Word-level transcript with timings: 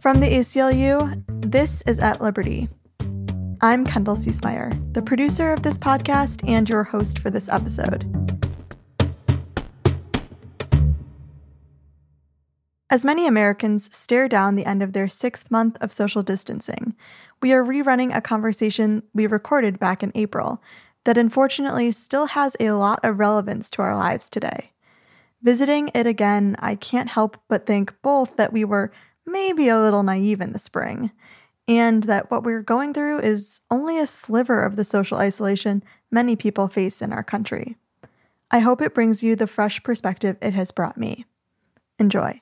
From 0.00 0.20
the 0.20 0.28
ACLU, 0.28 1.24
this 1.26 1.82
is 1.82 1.98
At 1.98 2.20
Liberty. 2.20 2.68
I'm 3.60 3.84
Kendall 3.84 4.14
Ciesemier, 4.14 4.94
the 4.94 5.02
producer 5.02 5.52
of 5.52 5.64
this 5.64 5.76
podcast 5.76 6.48
and 6.48 6.68
your 6.68 6.84
host 6.84 7.18
for 7.18 7.30
this 7.30 7.48
episode. 7.48 8.04
As 12.88 13.04
many 13.04 13.26
Americans 13.26 13.92
stare 13.92 14.28
down 14.28 14.54
the 14.54 14.66
end 14.66 14.84
of 14.84 14.92
their 14.92 15.08
sixth 15.08 15.50
month 15.50 15.76
of 15.80 15.90
social 15.90 16.22
distancing, 16.22 16.94
we 17.42 17.52
are 17.52 17.64
rerunning 17.64 18.14
a 18.14 18.20
conversation 18.20 19.02
we 19.12 19.26
recorded 19.26 19.80
back 19.80 20.04
in 20.04 20.12
April 20.14 20.62
that 21.06 21.18
unfortunately 21.18 21.90
still 21.90 22.26
has 22.26 22.56
a 22.60 22.70
lot 22.70 23.00
of 23.02 23.18
relevance 23.18 23.68
to 23.70 23.82
our 23.82 23.96
lives 23.96 24.30
today. 24.30 24.70
Visiting 25.42 25.90
it 25.92 26.06
again, 26.06 26.54
I 26.60 26.76
can't 26.76 27.08
help 27.08 27.36
but 27.48 27.66
think 27.66 27.94
both 28.00 28.36
that 28.36 28.52
we 28.52 28.64
were 28.64 28.92
maybe 29.28 29.68
a 29.68 29.78
little 29.78 30.02
naive 30.02 30.40
in 30.40 30.52
the 30.52 30.58
spring, 30.58 31.12
and 31.66 32.04
that 32.04 32.30
what 32.30 32.42
we're 32.42 32.62
going 32.62 32.94
through 32.94 33.20
is 33.20 33.60
only 33.70 33.98
a 33.98 34.06
sliver 34.06 34.64
of 34.64 34.76
the 34.76 34.84
social 34.84 35.18
isolation 35.18 35.82
many 36.10 36.34
people 36.34 36.68
face 36.68 37.02
in 37.02 37.12
our 37.12 37.22
country. 37.22 37.76
I 38.50 38.60
hope 38.60 38.80
it 38.80 38.94
brings 38.94 39.22
you 39.22 39.36
the 39.36 39.46
fresh 39.46 39.82
perspective 39.82 40.36
it 40.40 40.54
has 40.54 40.70
brought 40.70 40.96
me. 40.96 41.26
Enjoy. 41.98 42.40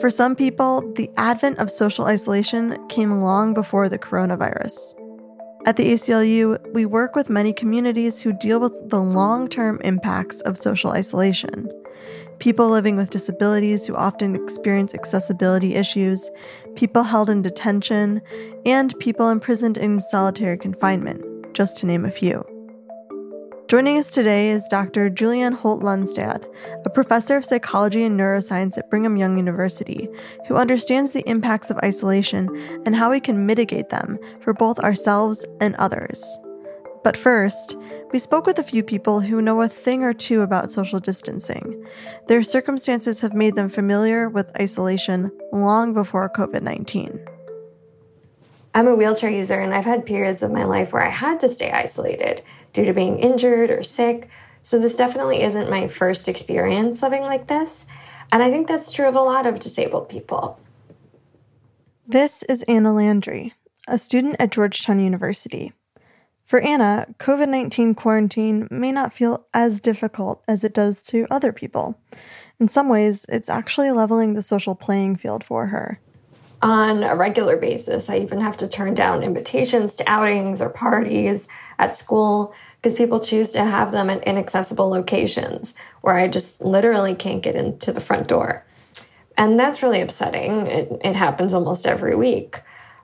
For 0.00 0.10
some 0.10 0.34
people, 0.34 0.92
the 0.96 1.08
advent 1.16 1.58
of 1.58 1.70
social 1.70 2.06
isolation 2.06 2.76
came 2.88 3.12
long 3.12 3.54
before 3.54 3.88
the 3.88 4.00
coronavirus. 4.00 4.94
At 5.64 5.76
the 5.76 5.92
ACLU, 5.92 6.72
we 6.72 6.84
work 6.84 7.14
with 7.14 7.30
many 7.30 7.52
communities 7.52 8.20
who 8.20 8.32
deal 8.32 8.58
with 8.58 8.90
the 8.90 9.00
long 9.00 9.48
term 9.48 9.80
impacts 9.84 10.40
of 10.40 10.58
social 10.58 10.90
isolation. 10.90 11.70
People 12.42 12.70
living 12.70 12.96
with 12.96 13.10
disabilities 13.10 13.86
who 13.86 13.94
often 13.94 14.34
experience 14.34 14.96
accessibility 14.96 15.76
issues, 15.76 16.28
people 16.74 17.04
held 17.04 17.30
in 17.30 17.40
detention, 17.40 18.20
and 18.66 18.98
people 18.98 19.28
imprisoned 19.28 19.78
in 19.78 20.00
solitary 20.00 20.58
confinement, 20.58 21.24
just 21.54 21.76
to 21.76 21.86
name 21.86 22.04
a 22.04 22.10
few. 22.10 22.44
Joining 23.68 23.96
us 23.96 24.10
today 24.10 24.50
is 24.50 24.66
Dr. 24.68 25.08
Julianne 25.08 25.54
Holt 25.54 25.84
Lunstad, 25.84 26.44
a 26.84 26.90
professor 26.90 27.36
of 27.36 27.44
psychology 27.44 28.02
and 28.02 28.18
neuroscience 28.18 28.76
at 28.76 28.90
Brigham 28.90 29.16
Young 29.16 29.36
University, 29.36 30.08
who 30.48 30.56
understands 30.56 31.12
the 31.12 31.22
impacts 31.30 31.70
of 31.70 31.78
isolation 31.78 32.48
and 32.84 32.96
how 32.96 33.12
we 33.12 33.20
can 33.20 33.46
mitigate 33.46 33.90
them 33.90 34.18
for 34.40 34.52
both 34.52 34.80
ourselves 34.80 35.46
and 35.60 35.76
others. 35.76 36.20
But 37.04 37.16
first, 37.16 37.76
we 38.12 38.18
spoke 38.18 38.44
with 38.44 38.58
a 38.58 38.64
few 38.64 38.82
people 38.82 39.20
who 39.20 39.40
know 39.40 39.62
a 39.62 39.68
thing 39.68 40.04
or 40.04 40.12
two 40.12 40.42
about 40.42 40.70
social 40.70 41.00
distancing. 41.00 41.86
Their 42.28 42.42
circumstances 42.42 43.22
have 43.22 43.32
made 43.32 43.56
them 43.56 43.70
familiar 43.70 44.28
with 44.28 44.54
isolation 44.60 45.32
long 45.50 45.94
before 45.94 46.28
COVID 46.28 46.62
19. 46.62 47.26
I'm 48.74 48.86
a 48.86 48.94
wheelchair 48.94 49.30
user, 49.30 49.60
and 49.60 49.74
I've 49.74 49.84
had 49.84 50.06
periods 50.06 50.42
of 50.42 50.50
my 50.50 50.64
life 50.64 50.92
where 50.92 51.04
I 51.04 51.10
had 51.10 51.40
to 51.40 51.48
stay 51.48 51.70
isolated 51.70 52.42
due 52.72 52.84
to 52.84 52.92
being 52.92 53.18
injured 53.18 53.70
or 53.70 53.82
sick. 53.82 54.28
So, 54.62 54.78
this 54.78 54.96
definitely 54.96 55.42
isn't 55.42 55.70
my 55.70 55.88
first 55.88 56.28
experience 56.28 57.02
living 57.02 57.22
like 57.22 57.48
this. 57.48 57.86
And 58.30 58.42
I 58.42 58.50
think 58.50 58.68
that's 58.68 58.92
true 58.92 59.08
of 59.08 59.16
a 59.16 59.22
lot 59.22 59.46
of 59.46 59.60
disabled 59.60 60.08
people. 60.08 60.58
This 62.06 62.42
is 62.44 62.62
Anna 62.64 62.90
Landre, 62.90 63.52
a 63.88 63.98
student 63.98 64.36
at 64.38 64.52
Georgetown 64.52 65.00
University. 65.00 65.72
For 66.44 66.60
Anna, 66.60 67.06
COVID 67.18 67.48
19 67.48 67.94
quarantine 67.94 68.68
may 68.70 68.92
not 68.92 69.12
feel 69.12 69.46
as 69.54 69.80
difficult 69.80 70.42
as 70.46 70.64
it 70.64 70.74
does 70.74 71.02
to 71.04 71.26
other 71.30 71.52
people. 71.52 71.98
In 72.60 72.68
some 72.68 72.88
ways, 72.88 73.24
it's 73.28 73.48
actually 73.48 73.90
leveling 73.90 74.34
the 74.34 74.42
social 74.42 74.74
playing 74.74 75.16
field 75.16 75.44
for 75.44 75.66
her. 75.66 75.98
On 76.60 77.02
a 77.02 77.16
regular 77.16 77.56
basis, 77.56 78.08
I 78.08 78.18
even 78.18 78.40
have 78.40 78.56
to 78.58 78.68
turn 78.68 78.94
down 78.94 79.24
invitations 79.24 79.96
to 79.96 80.08
outings 80.08 80.60
or 80.60 80.68
parties 80.68 81.48
at 81.80 81.98
school 81.98 82.54
because 82.76 82.96
people 82.96 83.18
choose 83.18 83.50
to 83.50 83.64
have 83.64 83.90
them 83.90 84.08
at 84.10 84.22
inaccessible 84.22 84.88
locations 84.88 85.74
where 86.02 86.14
I 86.14 86.28
just 86.28 86.60
literally 86.60 87.16
can't 87.16 87.42
get 87.42 87.56
into 87.56 87.92
the 87.92 88.00
front 88.00 88.28
door. 88.28 88.64
And 89.36 89.58
that's 89.58 89.82
really 89.82 90.00
upsetting. 90.00 90.66
It, 90.68 91.00
it 91.02 91.16
happens 91.16 91.52
almost 91.52 91.86
every 91.86 92.14
week. 92.14 92.60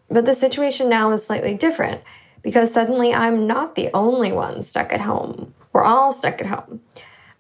But 0.09 0.25
the 0.25 0.35
situation 0.35 0.89
now 0.89 1.11
is 1.11 1.27
slightly 1.27 1.55
different 1.55 2.03
because 2.43 2.73
suddenly 2.73 3.13
I'm 3.13 3.47
not 3.47 3.75
the 3.75 3.91
only 3.95 4.33
one 4.33 4.63
stuck 4.63 4.93
at 4.93 5.01
home. 5.01 5.55
We're 5.73 5.85
all 5.85 6.13
stuck 6.13 6.41
at 6.41 6.47
home. 6.47 6.81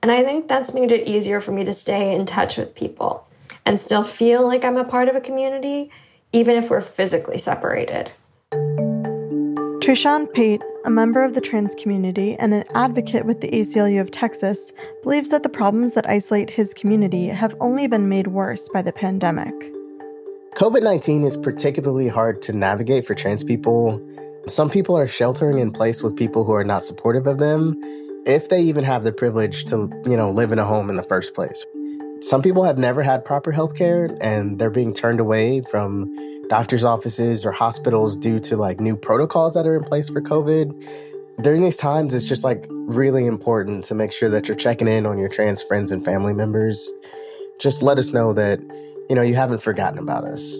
And 0.03 0.13
I 0.13 0.23
think 0.23 0.47
that's 0.49 0.75
made 0.75 0.93
it 0.93 1.09
easier 1.09 1.41
for 1.41 1.53
me 1.53 1.65
to 1.65 1.73
stay 1.73 2.15
in 2.15 2.27
touch 2.27 2.57
with 2.57 2.75
people 2.75 3.27
and 3.67 3.81
still 3.81 4.05
feel 4.05 4.47
like 4.47 4.65
I'm 4.65 4.77
a 4.77 4.85
part 4.85 5.09
of 5.09 5.17
a 5.17 5.21
community, 5.21 5.91
even 6.33 6.57
if 6.57 6.71
we're 6.71 6.81
physically 6.81 7.39
separated. 7.39 8.13
Trishawn 9.89 10.31
Pate, 10.33 10.63
a 10.85 10.91
member 10.91 11.25
of 11.25 11.33
the 11.33 11.41
trans 11.41 11.75
community 11.75 12.37
and 12.37 12.53
an 12.53 12.65
advocate 12.75 13.25
with 13.25 13.41
the 13.41 13.49
ACLU 13.49 14.01
of 14.01 14.11
Texas, 14.11 14.73
believes 15.03 15.31
that 15.31 15.43
the 15.43 15.49
problems 15.49 15.95
that 15.95 16.07
isolate 16.07 16.51
his 16.51 16.75
community 16.75 17.29
have 17.29 17.57
only 17.59 17.87
been 17.87 18.09
made 18.09 18.27
worse 18.27 18.69
by 18.69 18.83
the 18.83 18.93
pandemic. 18.93 19.55
COVID 20.57 20.83
19 20.83 21.25
is 21.25 21.37
particularly 21.37 22.09
hard 22.09 22.43
to 22.43 22.53
navigate 22.53 23.07
for 23.07 23.15
trans 23.15 23.43
people. 23.43 23.99
Some 24.49 24.71
people 24.71 24.97
are 24.97 25.07
sheltering 25.07 25.59
in 25.59 25.73
place 25.73 26.03
with 26.03 26.17
people 26.17 26.45
who 26.45 26.53
are 26.53 26.65
not 26.65 26.83
supportive 26.83 27.27
of 27.27 27.39
them, 27.39 27.79
if 28.25 28.49
they 28.49 28.61
even 28.63 28.83
have 28.83 29.05
the 29.05 29.13
privilege 29.13 29.65
to, 29.67 29.91
you 30.07 30.17
know, 30.17 30.31
live 30.31 30.53
in 30.53 30.59
a 30.59 30.65
home 30.65 30.89
in 30.89 30.97
the 30.97 31.03
first 31.03 31.35
place. 31.35 31.65
Some 32.21 32.43
people 32.43 32.65
have 32.65 32.79
never 32.79 33.03
had 33.03 33.25
proper 33.25 33.53
health 33.53 33.77
care 33.77 34.17
and 34.21 34.59
they're 34.59 34.71
being 34.71 34.93
turned 34.95 35.21
away 35.21 35.61
from 35.71 36.11
doctor's 36.49 36.85
offices 36.85 37.45
or 37.45 37.53
hospitals 37.53 38.17
due 38.17 38.41
to 38.41 38.57
like 38.57 38.81
new 38.81 38.97
protocols 38.97 39.55
that 39.55 39.67
are 39.67 39.77
in 39.77 39.85
place 39.85 40.09
for 40.09 40.21
COVID. 40.21 40.73
During 41.43 41.63
these 41.63 41.77
times, 41.77 42.15
it's 42.15 42.27
just 42.27 42.43
like 42.43 42.67
really 42.71 43.27
important 43.27 43.85
to 43.85 43.95
make 43.95 44.13
sure 44.13 44.31
that 44.31 44.49
you're 44.49 44.57
checking 44.57 44.89
in 44.89 45.07
on 45.07 45.19
your 45.19 45.29
trans 45.29 45.63
friends 45.63 45.93
and 45.93 46.05
family 46.05 46.35
members. 46.35 46.91
Just 47.61 47.83
let 47.83 47.99
us 47.99 48.11
know 48.11 48.33
that, 48.33 48.61
you 49.09 49.15
know, 49.15 49.23
you 49.23 49.35
haven't 49.35 49.63
forgotten 49.63 49.99
about 49.99 50.25
us. 50.25 50.59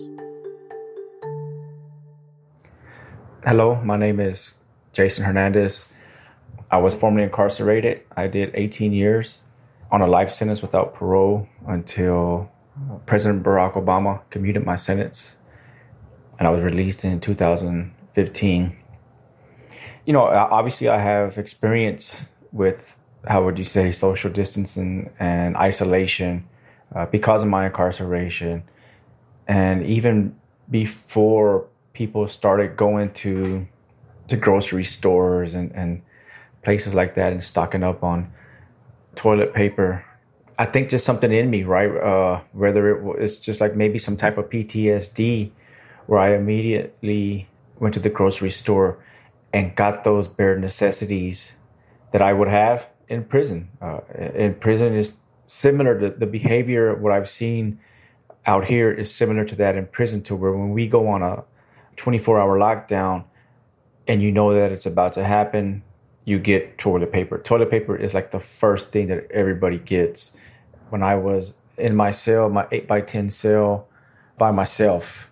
Hello, 3.45 3.77
my 3.77 3.97
name 3.97 4.19
is 4.19 4.55
Jason 4.93 5.25
Hernandez. 5.25 5.93
I 6.73 6.79
was 6.79 6.93
formerly 6.93 7.23
incarcerated. 7.23 8.03
I 8.17 8.27
did 8.27 8.51
18 8.55 8.93
years 8.93 9.43
on 9.93 10.03
a 10.03 10.09
life 10.09 10.33
sentence 10.33 10.61
without 10.61 10.93
parole 10.93 11.49
until 11.65 12.51
President 13.07 13.45
Barack 13.45 13.75
Obama 13.75 14.23
commuted 14.31 14.67
my 14.67 14.75
sentence 14.75 15.37
and 16.37 16.49
I 16.49 16.51
was 16.51 16.63
released 16.63 17.05
in 17.05 17.21
2015. 17.21 18.77
You 20.05 20.13
know, 20.13 20.23
obviously, 20.25 20.89
I 20.89 20.99
have 20.99 21.39
experience 21.39 22.25
with 22.51 22.97
how 23.29 23.45
would 23.45 23.57
you 23.57 23.65
say 23.65 23.93
social 23.93 24.31
distancing 24.31 25.11
and 25.21 25.57
isolation 25.57 26.49
uh, 26.93 27.07
because 27.07 27.45
of 27.45 27.49
my 27.49 27.67
incarceration, 27.67 28.65
and 29.47 29.87
even 29.87 30.37
before 30.69 31.69
people 31.99 32.29
started 32.29 32.77
going 32.77 33.13
to 33.13 33.67
the 34.29 34.37
grocery 34.37 34.85
stores 34.85 35.53
and, 35.53 35.73
and 35.73 36.01
places 36.63 36.95
like 36.95 37.17
that 37.17 37.33
and 37.33 37.43
stocking 37.43 37.83
up 37.83 38.05
on 38.05 38.33
toilet 39.17 39.53
paper. 39.53 40.05
I 40.57 40.67
think 40.67 40.91
just 40.91 41.05
something 41.05 41.33
in 41.33 41.51
me, 41.51 41.65
right? 41.65 41.91
Uh, 41.91 42.41
whether 42.53 42.89
it 42.89 43.03
was 43.03 43.41
just 43.41 43.61
like 43.61 43.75
maybe 43.75 43.99
some 43.99 44.17
type 44.17 44.39
of 44.39 44.49
PTSD 44.49 45.51
where 46.07 46.21
I 46.21 46.37
immediately 46.37 47.49
went 47.81 47.95
to 47.95 48.01
the 48.01 48.11
grocery 48.11 48.53
store 48.53 49.05
and 49.53 49.75
got 49.75 50.05
those 50.05 50.29
bare 50.29 50.57
necessities 50.57 51.55
that 52.13 52.23
I 52.23 52.33
would 52.33 52.49
have 52.49 52.89
in 53.09 53.25
prison. 53.25 53.71
Uh, 53.83 54.01
in 54.15 54.55
prison 54.55 54.95
is 54.95 55.19
similar 55.47 55.99
to 55.99 56.11
the 56.11 56.27
behavior 56.27 56.95
what 56.95 57.13
I've 57.13 57.29
seen 57.29 57.81
out 58.47 58.67
here 58.67 58.93
is 58.93 59.13
similar 59.13 59.45
to 59.47 59.57
that 59.57 59.75
in 59.75 59.87
prison 59.87 60.23
to 60.23 60.37
where 60.37 60.53
when 60.53 60.71
we 60.71 60.87
go 60.87 61.09
on 61.09 61.23
a 61.23 61.43
24 61.99 62.41
hour 62.41 62.59
lockdown 62.59 63.25
and 64.07 64.23
you 64.23 64.33
know 64.33 64.55
that 64.55 64.73
it's 64.73 64.87
about 64.87 65.13
to 65.13 65.25
happen, 65.25 65.83
you 66.25 66.39
get 66.39 66.79
toilet 66.79 67.13
paper. 67.13 67.39
Toilet 67.39 67.71
paper 67.71 67.95
is 67.95 68.15
like 68.15 68.31
the 68.31 68.41
first 68.41 68.91
thing 68.91 69.09
that 69.09 69.31
everybody 69.31 69.79
gets. 69.79 70.33
When 70.89 71.03
I 71.03 71.17
was 71.17 71.55
in 71.77 71.95
my 71.95 72.11
cell, 72.11 72.49
my 72.49 72.67
8 72.73 72.89
by 72.89 73.03
10 73.03 73.29
cell 73.29 73.87
by 74.39 74.51
myself, 74.51 75.31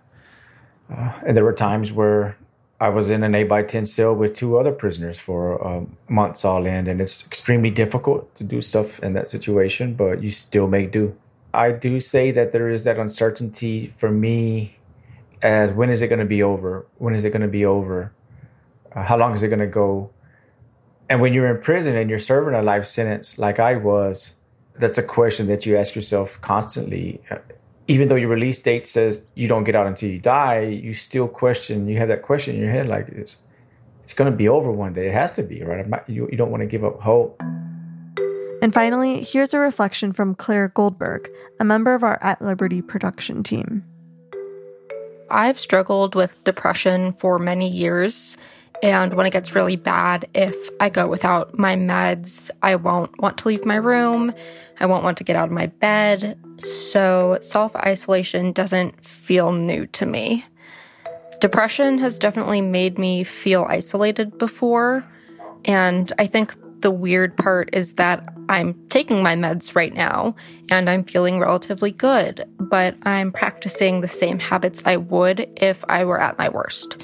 uh, 0.95 1.13
and 1.27 1.37
there 1.37 1.45
were 1.45 1.55
times 1.55 1.91
where 1.91 2.37
I 2.79 2.91
was 2.91 3.09
in 3.09 3.23
an 3.23 3.35
8 3.35 3.45
by 3.45 3.63
10 3.63 3.87
cell 3.87 4.15
with 4.15 4.35
two 4.35 4.59
other 4.59 4.73
prisoners 4.73 5.19
for 5.19 5.67
um, 5.67 5.97
months 6.09 6.45
all 6.45 6.67
in, 6.67 6.87
and 6.87 7.01
it's 7.01 7.27
extremely 7.27 7.71
difficult 7.71 8.35
to 8.35 8.45
do 8.45 8.61
stuff 8.61 9.01
in 9.01 9.15
that 9.15 9.29
situation, 9.29 9.95
but 9.95 10.23
you 10.23 10.31
still 10.31 10.69
make 10.69 10.93
do. 10.93 11.17
I 11.55 11.73
do 11.73 12.01
say 12.01 12.33
that 12.33 12.53
there 12.53 12.69
is 12.69 12.85
that 12.85 12.99
uncertainty 12.99 13.95
for 13.97 14.11
me 14.11 14.76
as 15.43 15.73
when 15.73 15.91
is 15.91 16.03
it 16.03 16.09
going 16.09 16.19
to 16.19 16.25
be 16.25 16.43
over? 16.43 16.87
When 16.99 17.15
is 17.15 17.25
it 17.25 17.31
going 17.31 17.43
to 17.43 17.49
be 17.49 17.65
over? 17.65 18.13
Uh, 18.95 19.03
how 19.03 19.17
long 19.17 19.35
is 19.35 19.43
it 19.43 19.49
going 19.49 19.61
to 19.61 19.67
go? 19.67 20.11
And 21.09 21.21
when 21.21 21.33
you're 21.35 21.49
in 21.55 21.63
prison 21.63 21.97
and 21.97 22.11
you're 22.11 22.19
serving 22.19 22.55
a 22.55 22.63
life 22.63 22.87
sentence 22.87 23.39
like 23.39 23.61
I 23.61 23.77
was, 23.77 24.35
that's 24.79 24.99
a 24.99 25.03
question 25.03 25.47
that 25.47 25.67
you 25.67 25.77
ask 25.77 25.95
yourself 25.95 26.41
constantly. 26.41 27.21
Uh, 27.31 27.39
even 27.89 28.09
though 28.09 28.17
your 28.17 28.29
release 28.29 28.61
date 28.61 28.89
says 28.89 29.25
you 29.35 29.47
don't 29.47 29.65
get 29.65 29.77
out 29.77 29.87
until 29.87 30.11
you 30.11 30.19
die, 30.19 30.61
you 30.61 30.93
still 30.93 31.29
question. 31.29 31.87
You 31.87 31.99
have 31.99 32.09
that 32.09 32.23
question 32.23 32.57
in 32.57 32.61
your 32.61 32.73
head, 32.73 32.89
like 32.89 33.09
it's 33.09 33.39
it's 34.03 34.13
going 34.13 34.31
to 34.31 34.37
be 34.37 34.49
over 34.49 34.71
one 34.71 34.93
day. 34.93 35.09
It 35.09 35.13
has 35.13 35.33
to 35.33 35.43
be, 35.43 35.63
right? 35.63 35.87
You 36.09 36.29
you 36.31 36.37
don't 36.37 36.51
want 36.51 36.63
to 36.63 36.67
give 36.67 36.85
up 36.85 37.01
hope. 37.01 37.41
And 38.63 38.73
finally, 38.73 39.23
here's 39.23 39.55
a 39.55 39.59
reflection 39.59 40.13
from 40.13 40.35
Claire 40.35 40.69
Goldberg, 40.69 41.31
a 41.61 41.65
member 41.65 41.95
of 41.95 42.03
our 42.03 42.19
At 42.23 42.43
Liberty 42.43 42.83
production 42.83 43.43
team. 43.43 43.85
I've 45.31 45.59
struggled 45.59 46.15
with 46.15 46.43
depression 46.45 47.13
for 47.15 47.39
many 47.39 47.69
years. 47.69 48.37
And 48.83 49.15
when 49.15 49.27
it 49.27 49.31
gets 49.31 49.55
really 49.55 49.77
bad, 49.77 50.29
if 50.35 50.71
I 50.81 50.91
go 50.91 51.07
without 51.07 51.59
my 51.59 51.77
meds, 51.77 52.51
I 52.63 52.77
won't 52.77 53.19
want 53.21 53.39
to 53.39 53.49
leave 53.49 53.65
my 53.65 53.77
room. 53.77 54.35
I 54.79 54.87
won't 54.87 55.05
want 55.05 55.17
to 55.19 55.25
get 55.25 55.37
out 55.37 55.47
of 55.47 55.53
my 55.53 55.67
bed. 55.67 56.39
So 56.61 57.39
self 57.41 57.75
isolation 57.77 58.53
doesn't 58.53 59.05
feel 59.05 59.53
new 59.53 59.87
to 59.89 60.07
me. 60.07 60.45
Depression 61.41 61.99
has 61.99 62.19
definitely 62.19 62.61
made 62.61 62.99
me 62.99 63.25
feel 63.25 63.67
isolated 63.69 64.39
before. 64.39 65.07
And 65.65 66.13
I 66.19 66.27
think 66.27 66.55
the 66.81 66.91
weird 66.91 67.37
part 67.37 67.71
is 67.73 67.95
that 67.95 68.27
I'm 68.49 68.75
taking 68.89 69.23
my 69.23 69.35
meds 69.35 69.75
right 69.75 69.95
now 69.95 70.35
and 70.71 70.89
I'm 70.89 71.05
feeling 71.05 71.41
relatively 71.41 71.91
good, 71.91 72.47
but 72.59 72.97
I'm 73.03 73.33
practicing 73.33 74.01
the 74.01 74.09
same 74.09 74.39
habits 74.39 74.83
I 74.85 74.97
would 74.97 75.49
if 75.57 75.85
I 75.89 76.05
were 76.05 76.21
at 76.21 76.39
my 76.39 76.49
worst. 76.49 77.01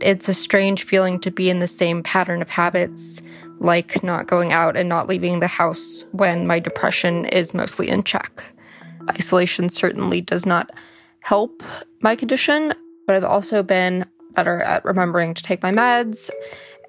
It's 0.00 0.28
a 0.28 0.34
strange 0.34 0.84
feeling 0.84 1.20
to 1.20 1.30
be 1.30 1.50
in 1.50 1.60
the 1.60 1.68
same 1.68 2.02
pattern 2.02 2.42
of 2.42 2.50
habits, 2.50 3.22
like 3.58 4.02
not 4.02 4.26
going 4.26 4.52
out 4.52 4.76
and 4.76 4.88
not 4.88 5.08
leaving 5.08 5.40
the 5.40 5.46
house 5.46 6.04
when 6.12 6.46
my 6.46 6.58
depression 6.58 7.24
is 7.26 7.54
mostly 7.54 7.88
in 7.88 8.02
check. 8.02 8.42
Isolation 9.10 9.68
certainly 9.68 10.20
does 10.20 10.46
not 10.46 10.70
help 11.20 11.62
my 12.00 12.16
condition, 12.16 12.74
but 13.06 13.16
I've 13.16 13.24
also 13.24 13.62
been 13.62 14.06
better 14.34 14.60
at 14.62 14.84
remembering 14.84 15.32
to 15.34 15.42
take 15.42 15.62
my 15.62 15.70
meds 15.70 16.30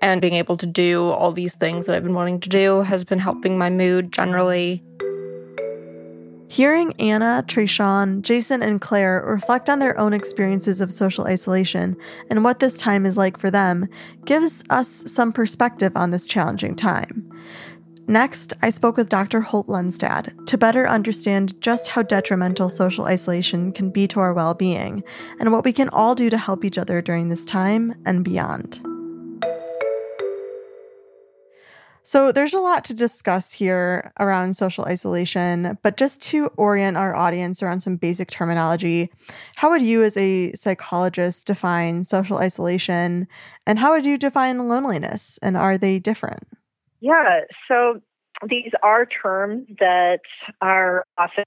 and 0.01 0.21
being 0.21 0.33
able 0.33 0.57
to 0.57 0.65
do 0.65 1.09
all 1.09 1.31
these 1.31 1.55
things 1.55 1.85
that 1.85 1.95
I've 1.95 2.03
been 2.03 2.13
wanting 2.13 2.39
to 2.41 2.49
do 2.49 2.81
has 2.81 3.03
been 3.03 3.19
helping 3.19 3.57
my 3.57 3.69
mood 3.69 4.11
generally. 4.11 4.83
Hearing 6.47 6.93
Anna, 6.99 7.43
Trayshawn, 7.47 8.21
Jason, 8.21 8.61
and 8.61 8.79
Claire 8.79 9.23
reflect 9.25 9.69
on 9.69 9.79
their 9.79 9.97
own 9.99 10.13
experiences 10.13 10.79
of 10.79 10.93
social 10.93 11.25
isolation 11.25 11.97
and 12.29 12.43
what 12.43 12.59
this 12.59 12.77
time 12.77 13.05
is 13.05 13.17
like 13.17 13.37
for 13.37 13.49
them 13.49 13.87
gives 14.25 14.63
us 14.69 14.87
some 14.87 15.33
perspective 15.33 15.91
on 15.95 16.11
this 16.11 16.27
challenging 16.27 16.75
time. 16.75 17.31
Next, 18.07 18.53
I 18.61 18.69
spoke 18.69 18.97
with 18.97 19.09
Dr. 19.09 19.41
Holt 19.41 19.67
Lunstad 19.67 20.45
to 20.45 20.57
better 20.57 20.87
understand 20.87 21.59
just 21.59 21.87
how 21.87 22.03
detrimental 22.03 22.69
social 22.69 23.05
isolation 23.05 23.71
can 23.71 23.89
be 23.89 24.07
to 24.09 24.19
our 24.19 24.31
well 24.31 24.53
being 24.53 25.03
and 25.39 25.51
what 25.51 25.65
we 25.65 25.73
can 25.73 25.89
all 25.89 26.13
do 26.13 26.29
to 26.29 26.37
help 26.37 26.63
each 26.63 26.77
other 26.77 27.01
during 27.01 27.29
this 27.29 27.43
time 27.43 27.95
and 28.05 28.23
beyond. 28.23 28.94
So, 32.07 32.31
there's 32.31 32.53
a 32.53 32.59
lot 32.59 32.85
to 32.85 32.93
discuss 32.93 33.51
here 33.51 34.13
around 34.19 34.55
social 34.55 34.85
isolation, 34.85 35.75
but 35.81 35.97
just 35.97 36.21
to 36.29 36.47
orient 36.55 36.97
our 36.97 37.15
audience 37.15 37.63
around 37.63 37.79
some 37.79 37.95
basic 37.95 38.29
terminology, 38.29 39.09
how 39.55 39.71
would 39.71 39.81
you, 39.81 40.03
as 40.03 40.15
a 40.15 40.53
psychologist, 40.53 41.47
define 41.47 42.03
social 42.03 42.37
isolation? 42.37 43.27
And 43.65 43.79
how 43.79 43.91
would 43.93 44.05
you 44.05 44.19
define 44.19 44.67
loneliness? 44.69 45.39
And 45.41 45.57
are 45.57 45.79
they 45.79 45.97
different? 45.97 46.43
Yeah, 46.99 47.41
so 47.67 48.01
these 48.47 48.71
are 48.83 49.07
terms 49.07 49.65
that 49.79 50.21
are 50.61 51.05
often 51.17 51.45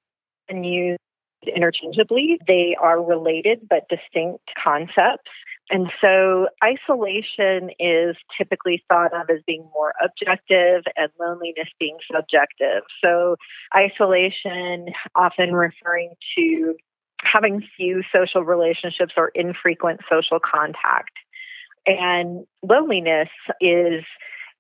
used 0.64 0.99
interchangeably. 1.46 2.40
They 2.49 2.75
are 2.81 3.00
related 3.00 3.69
but 3.70 3.88
distinct 3.88 4.50
concepts. 4.60 5.31
And 5.70 5.91
so 6.00 6.49
isolation 6.65 7.70
is 7.79 8.17
typically 8.37 8.85
thought 8.88 9.12
of 9.12 9.29
as 9.29 9.43
being 9.47 9.69
more 9.75 9.93
objective 10.03 10.85
and 10.97 11.11
loneliness 11.20 11.69
being 11.79 11.99
subjective. 12.11 12.82
So 13.05 13.37
isolation 13.76 14.88
often 15.15 15.53
referring 15.53 16.15
to 16.37 16.75
having 17.20 17.62
few 17.76 18.03
social 18.12 18.44
relationships 18.44 19.15
or 19.17 19.29
infrequent 19.29 20.00
social 20.09 20.41
contact. 20.41 21.12
And 21.87 22.47
loneliness 22.62 23.29
is 23.61 24.05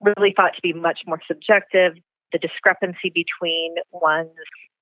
really 0.00 0.32
thought 0.36 0.54
to 0.54 0.62
be 0.62 0.72
much 0.72 1.02
more 1.06 1.20
subjective, 1.26 1.94
the 2.32 2.38
discrepancy 2.38 3.10
between 3.10 3.76
one's 3.92 4.30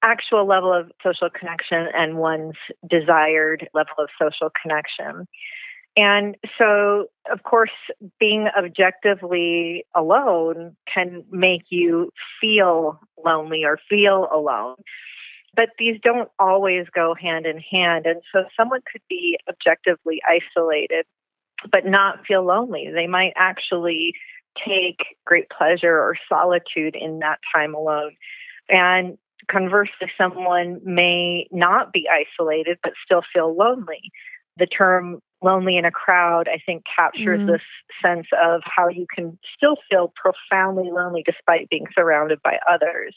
actual 0.02 0.46
level 0.46 0.72
of 0.72 0.90
social 1.02 1.30
connection 1.30 1.88
and 1.96 2.16
one's 2.16 2.56
desired 2.86 3.68
level 3.74 3.94
of 3.98 4.08
social 4.20 4.50
connection. 4.62 5.26
And 5.96 6.36
so, 6.58 7.06
of 7.30 7.42
course, 7.42 7.70
being 8.20 8.48
objectively 8.48 9.86
alone 9.94 10.76
can 10.92 11.24
make 11.30 11.64
you 11.70 12.12
feel 12.40 13.00
lonely 13.24 13.64
or 13.64 13.78
feel 13.88 14.28
alone. 14.30 14.76
But 15.54 15.70
these 15.78 15.98
don't 16.02 16.28
always 16.38 16.86
go 16.94 17.14
hand 17.14 17.46
in 17.46 17.58
hand. 17.58 18.04
And 18.04 18.20
so, 18.30 18.44
someone 18.56 18.82
could 18.92 19.00
be 19.08 19.38
objectively 19.48 20.20
isolated, 20.28 21.06
but 21.72 21.86
not 21.86 22.26
feel 22.26 22.44
lonely. 22.44 22.90
They 22.92 23.06
might 23.06 23.32
actually 23.34 24.12
take 24.54 25.16
great 25.24 25.48
pleasure 25.48 25.98
or 25.98 26.16
solitude 26.28 26.94
in 26.94 27.20
that 27.20 27.38
time 27.54 27.74
alone. 27.74 28.16
And 28.68 29.16
conversely, 29.48 30.10
someone 30.18 30.80
may 30.84 31.48
not 31.50 31.92
be 31.92 32.06
isolated, 32.08 32.78
but 32.82 32.92
still 33.02 33.22
feel 33.32 33.56
lonely. 33.56 34.12
The 34.58 34.66
term 34.66 35.20
lonely 35.42 35.76
in 35.76 35.84
a 35.84 35.90
crowd, 35.90 36.48
I 36.48 36.58
think 36.64 36.84
captures 36.84 37.40
mm-hmm. 37.40 37.52
this 37.52 37.62
sense 38.02 38.26
of 38.42 38.62
how 38.64 38.88
you 38.88 39.06
can 39.14 39.38
still 39.54 39.76
feel 39.90 40.12
profoundly 40.16 40.90
lonely 40.90 41.22
despite 41.24 41.68
being 41.68 41.86
surrounded 41.94 42.42
by 42.42 42.58
others. 42.68 43.14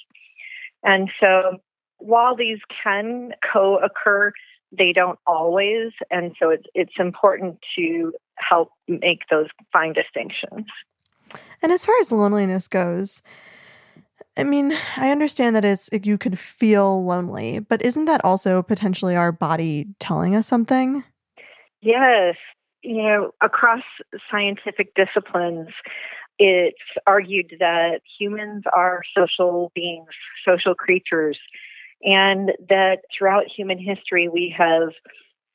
And 0.84 1.10
so 1.20 1.58
while 1.98 2.36
these 2.36 2.60
can 2.84 3.34
co 3.44 3.78
occur, 3.78 4.32
they 4.72 4.94
don't 4.94 5.20
always. 5.26 5.92
And 6.12 6.36
so 6.40 6.50
it's, 6.50 6.66
it's 6.74 7.00
important 7.00 7.60
to 7.76 8.14
help 8.36 8.72
make 8.88 9.28
those 9.30 9.48
fine 9.72 9.94
distinctions. 9.94 10.68
And 11.62 11.72
as 11.72 11.86
far 11.86 11.96
as 12.00 12.12
loneliness 12.12 12.68
goes, 12.68 13.22
I 14.38 14.44
mean, 14.44 14.74
I 14.96 15.12
understand 15.12 15.56
that 15.56 15.66
it's 15.66 15.90
you 15.92 16.18
could 16.18 16.40
feel 16.40 17.04
lonely, 17.04 17.60
but 17.60 17.82
isn't 17.82 18.06
that 18.06 18.24
also 18.24 18.62
potentially 18.62 19.16
our 19.16 19.32
body 19.32 19.88
telling 20.00 20.36
us 20.36 20.48
something? 20.48 21.04
Yes. 21.82 22.36
You 22.82 23.04
know, 23.04 23.32
across 23.42 23.84
scientific 24.32 24.94
disciplines, 24.96 25.70
it's 26.38 26.78
argued 27.06 27.58
that 27.60 28.02
humans 28.20 28.64
are 28.74 29.02
social 29.16 29.72
beings, 29.76 30.10
social 30.46 30.76
creatures, 30.76 31.38
and 32.04 32.54
that 32.70 33.00
throughout 33.14 33.48
human 33.48 33.78
history 33.78 34.30
we 34.30 34.54
have 34.58 34.90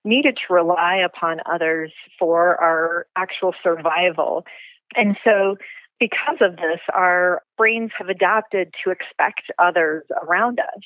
needed 0.04 0.38
to 0.46 0.52
rely 0.54 0.96
upon 0.96 1.40
others 1.46 1.92
for 2.18 2.60
our 2.62 3.06
actual 3.16 3.54
survival. 3.62 4.44
And 4.96 5.16
so, 5.24 5.56
because 6.00 6.38
of 6.40 6.56
this, 6.56 6.80
our 6.92 7.42
brains 7.56 7.92
have 7.98 8.08
adapted 8.08 8.74
to 8.84 8.90
expect 8.90 9.50
others 9.58 10.04
around 10.22 10.60
us. 10.60 10.82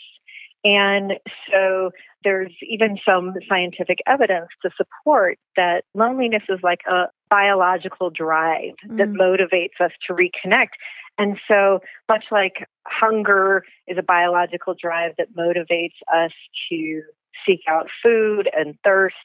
And 0.64 1.14
so 1.50 1.90
there's 2.24 2.52
even 2.62 2.98
some 3.04 3.34
scientific 3.48 3.98
evidence 4.06 4.48
to 4.62 4.70
support 4.76 5.38
that 5.56 5.84
loneliness 5.94 6.42
is 6.48 6.60
like 6.62 6.80
a 6.88 7.04
biological 7.30 8.10
drive 8.10 8.74
mm. 8.86 8.96
that 8.98 9.08
motivates 9.08 9.80
us 9.80 9.92
to 10.06 10.14
reconnect. 10.14 10.70
And 11.16 11.38
so, 11.48 11.80
much 12.08 12.26
like 12.30 12.66
hunger 12.86 13.64
is 13.86 13.98
a 13.98 14.02
biological 14.02 14.74
drive 14.74 15.12
that 15.18 15.34
motivates 15.34 15.96
us 16.12 16.32
to 16.68 17.02
seek 17.44 17.60
out 17.68 17.88
food, 18.02 18.48
and 18.56 18.76
thirst 18.84 19.16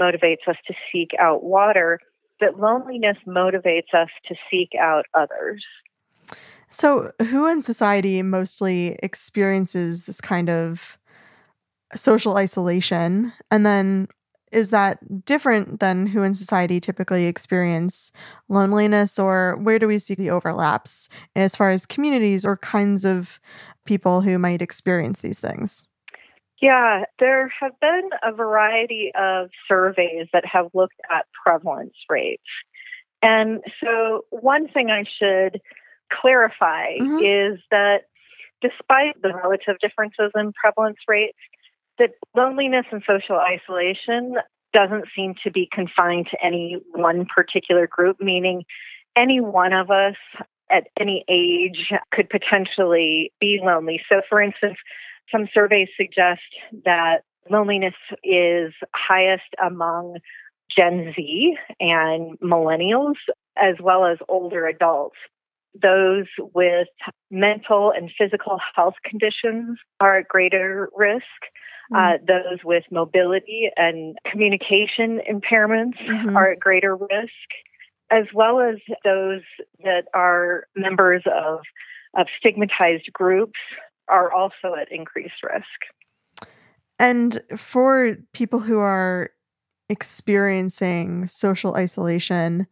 motivates 0.00 0.46
us 0.46 0.56
to 0.66 0.74
seek 0.92 1.12
out 1.18 1.42
water, 1.42 1.98
that 2.40 2.58
loneliness 2.58 3.16
motivates 3.26 3.94
us 3.94 4.08
to 4.26 4.36
seek 4.50 4.70
out 4.80 5.06
others. 5.14 5.64
So, 6.70 7.12
who 7.30 7.46
in 7.46 7.62
society 7.62 8.22
mostly 8.22 8.98
experiences 9.02 10.04
this 10.04 10.20
kind 10.20 10.50
of 10.50 10.98
social 11.94 12.36
isolation? 12.36 13.32
And 13.50 13.64
then 13.64 14.08
is 14.52 14.70
that 14.70 15.24
different 15.24 15.80
than 15.80 16.06
who 16.06 16.22
in 16.22 16.34
society 16.34 16.80
typically 16.80 17.26
experience 17.26 18.12
loneliness 18.48 19.18
or 19.18 19.56
where 19.56 19.78
do 19.78 19.86
we 19.86 19.98
see 19.98 20.14
the 20.14 20.30
overlaps 20.30 21.08
as 21.36 21.54
far 21.54 21.70
as 21.70 21.86
communities 21.86 22.46
or 22.46 22.56
kinds 22.56 23.04
of 23.04 23.40
people 23.84 24.22
who 24.22 24.38
might 24.38 24.62
experience 24.62 25.20
these 25.20 25.38
things? 25.38 25.88
Yeah, 26.60 27.04
there 27.18 27.52
have 27.60 27.78
been 27.80 28.10
a 28.22 28.32
variety 28.32 29.12
of 29.18 29.50
surveys 29.68 30.26
that 30.32 30.44
have 30.44 30.66
looked 30.74 31.00
at 31.10 31.26
prevalence 31.44 31.94
rates. 32.08 32.42
And 33.22 33.60
so, 33.80 34.24
one 34.30 34.68
thing 34.68 34.90
I 34.90 35.04
should 35.04 35.60
clarify 36.10 36.96
mm-hmm. 36.98 37.24
is 37.24 37.60
that 37.70 38.02
despite 38.60 39.20
the 39.22 39.32
relative 39.34 39.78
differences 39.80 40.30
in 40.34 40.52
prevalence 40.52 40.98
rates, 41.06 41.38
that 41.98 42.12
loneliness 42.36 42.86
and 42.90 43.02
social 43.06 43.36
isolation 43.36 44.36
doesn't 44.72 45.06
seem 45.14 45.34
to 45.42 45.50
be 45.50 45.68
confined 45.70 46.28
to 46.28 46.44
any 46.44 46.78
one 46.92 47.26
particular 47.26 47.86
group, 47.86 48.20
meaning 48.20 48.64
any 49.16 49.40
one 49.40 49.72
of 49.72 49.90
us 49.90 50.16
at 50.70 50.88
any 50.98 51.24
age 51.28 51.92
could 52.12 52.28
potentially 52.28 53.32
be 53.40 53.60
lonely. 53.62 54.02
So, 54.08 54.20
for 54.28 54.40
instance, 54.40 54.78
some 55.30 55.48
surveys 55.52 55.88
suggest 55.96 56.42
that 56.84 57.22
loneliness 57.50 57.94
is 58.22 58.72
highest 58.94 59.54
among 59.62 60.18
Gen 60.70 61.12
Z 61.14 61.56
and 61.80 62.38
millennials, 62.40 63.16
as 63.56 63.76
well 63.80 64.04
as 64.04 64.18
older 64.28 64.66
adults. 64.66 65.16
Those 65.80 66.26
with 66.54 66.88
mental 67.30 67.90
and 67.90 68.10
physical 68.10 68.58
health 68.74 68.94
conditions 69.04 69.78
are 70.00 70.18
at 70.18 70.28
greater 70.28 70.90
risk. 70.96 71.24
Mm-hmm. 71.92 71.96
Uh, 71.96 72.18
those 72.26 72.64
with 72.64 72.84
mobility 72.90 73.70
and 73.76 74.18
communication 74.24 75.20
impairments 75.30 75.96
mm-hmm. 75.98 76.36
are 76.36 76.52
at 76.52 76.60
greater 76.60 76.96
risk, 76.96 77.48
as 78.10 78.26
well 78.34 78.60
as 78.60 78.76
those 79.04 79.42
that 79.84 80.04
are 80.14 80.66
members 80.76 81.22
of, 81.26 81.60
of 82.16 82.26
stigmatized 82.38 83.12
groups 83.12 83.58
are 84.08 84.32
also 84.32 84.74
at 84.78 84.90
increased 84.90 85.42
risk. 85.42 86.48
And 86.98 87.40
for 87.56 88.16
people 88.32 88.60
who 88.60 88.78
are 88.78 89.30
experiencing 89.88 91.28
social 91.28 91.74
isolation 91.74 92.66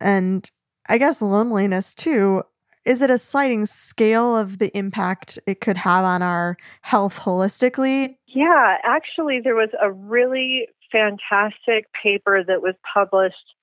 and 0.00 0.50
I 0.88 0.98
guess 0.98 1.22
loneliness 1.22 1.94
too, 1.94 2.42
is 2.84 3.00
it 3.00 3.10
a 3.10 3.18
sliding 3.18 3.66
scale 3.66 4.36
of 4.36 4.58
the 4.58 4.76
impact 4.76 5.38
it 5.46 5.60
could 5.60 5.78
have 5.78 6.04
on 6.04 6.22
our 6.22 6.56
health 6.82 7.20
holistically? 7.20 8.16
Yeah, 8.26 8.76
actually, 8.82 9.40
there 9.40 9.54
was 9.54 9.70
a 9.80 9.90
really 9.90 10.68
fantastic 10.92 11.90
paper 11.92 12.44
that 12.44 12.62
was 12.62 12.74
published 12.92 13.54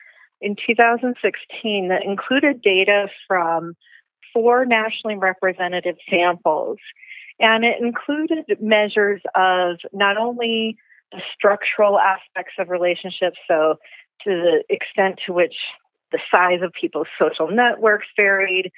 in 0.41 0.55
2016 0.55 1.89
that 1.89 2.03
included 2.03 2.61
data 2.61 3.09
from 3.27 3.75
four 4.33 4.65
nationally 4.65 5.17
representative 5.17 5.97
samples. 6.09 6.79
And 7.39 7.63
it 7.63 7.79
included 7.79 8.45
measures 8.59 9.21
of 9.35 9.77
not 9.93 10.17
only 10.17 10.77
the 11.11 11.21
structural 11.33 11.99
aspects 11.99 12.53
of 12.57 12.69
relationships, 12.69 13.37
so 13.47 13.77
to 14.23 14.29
the 14.29 14.63
extent 14.69 15.19
to 15.25 15.33
which 15.33 15.57
the 16.11 16.19
size 16.29 16.61
of 16.61 16.73
people's 16.73 17.07
social 17.17 17.49
networks 17.49 18.07
varied, 18.15 18.71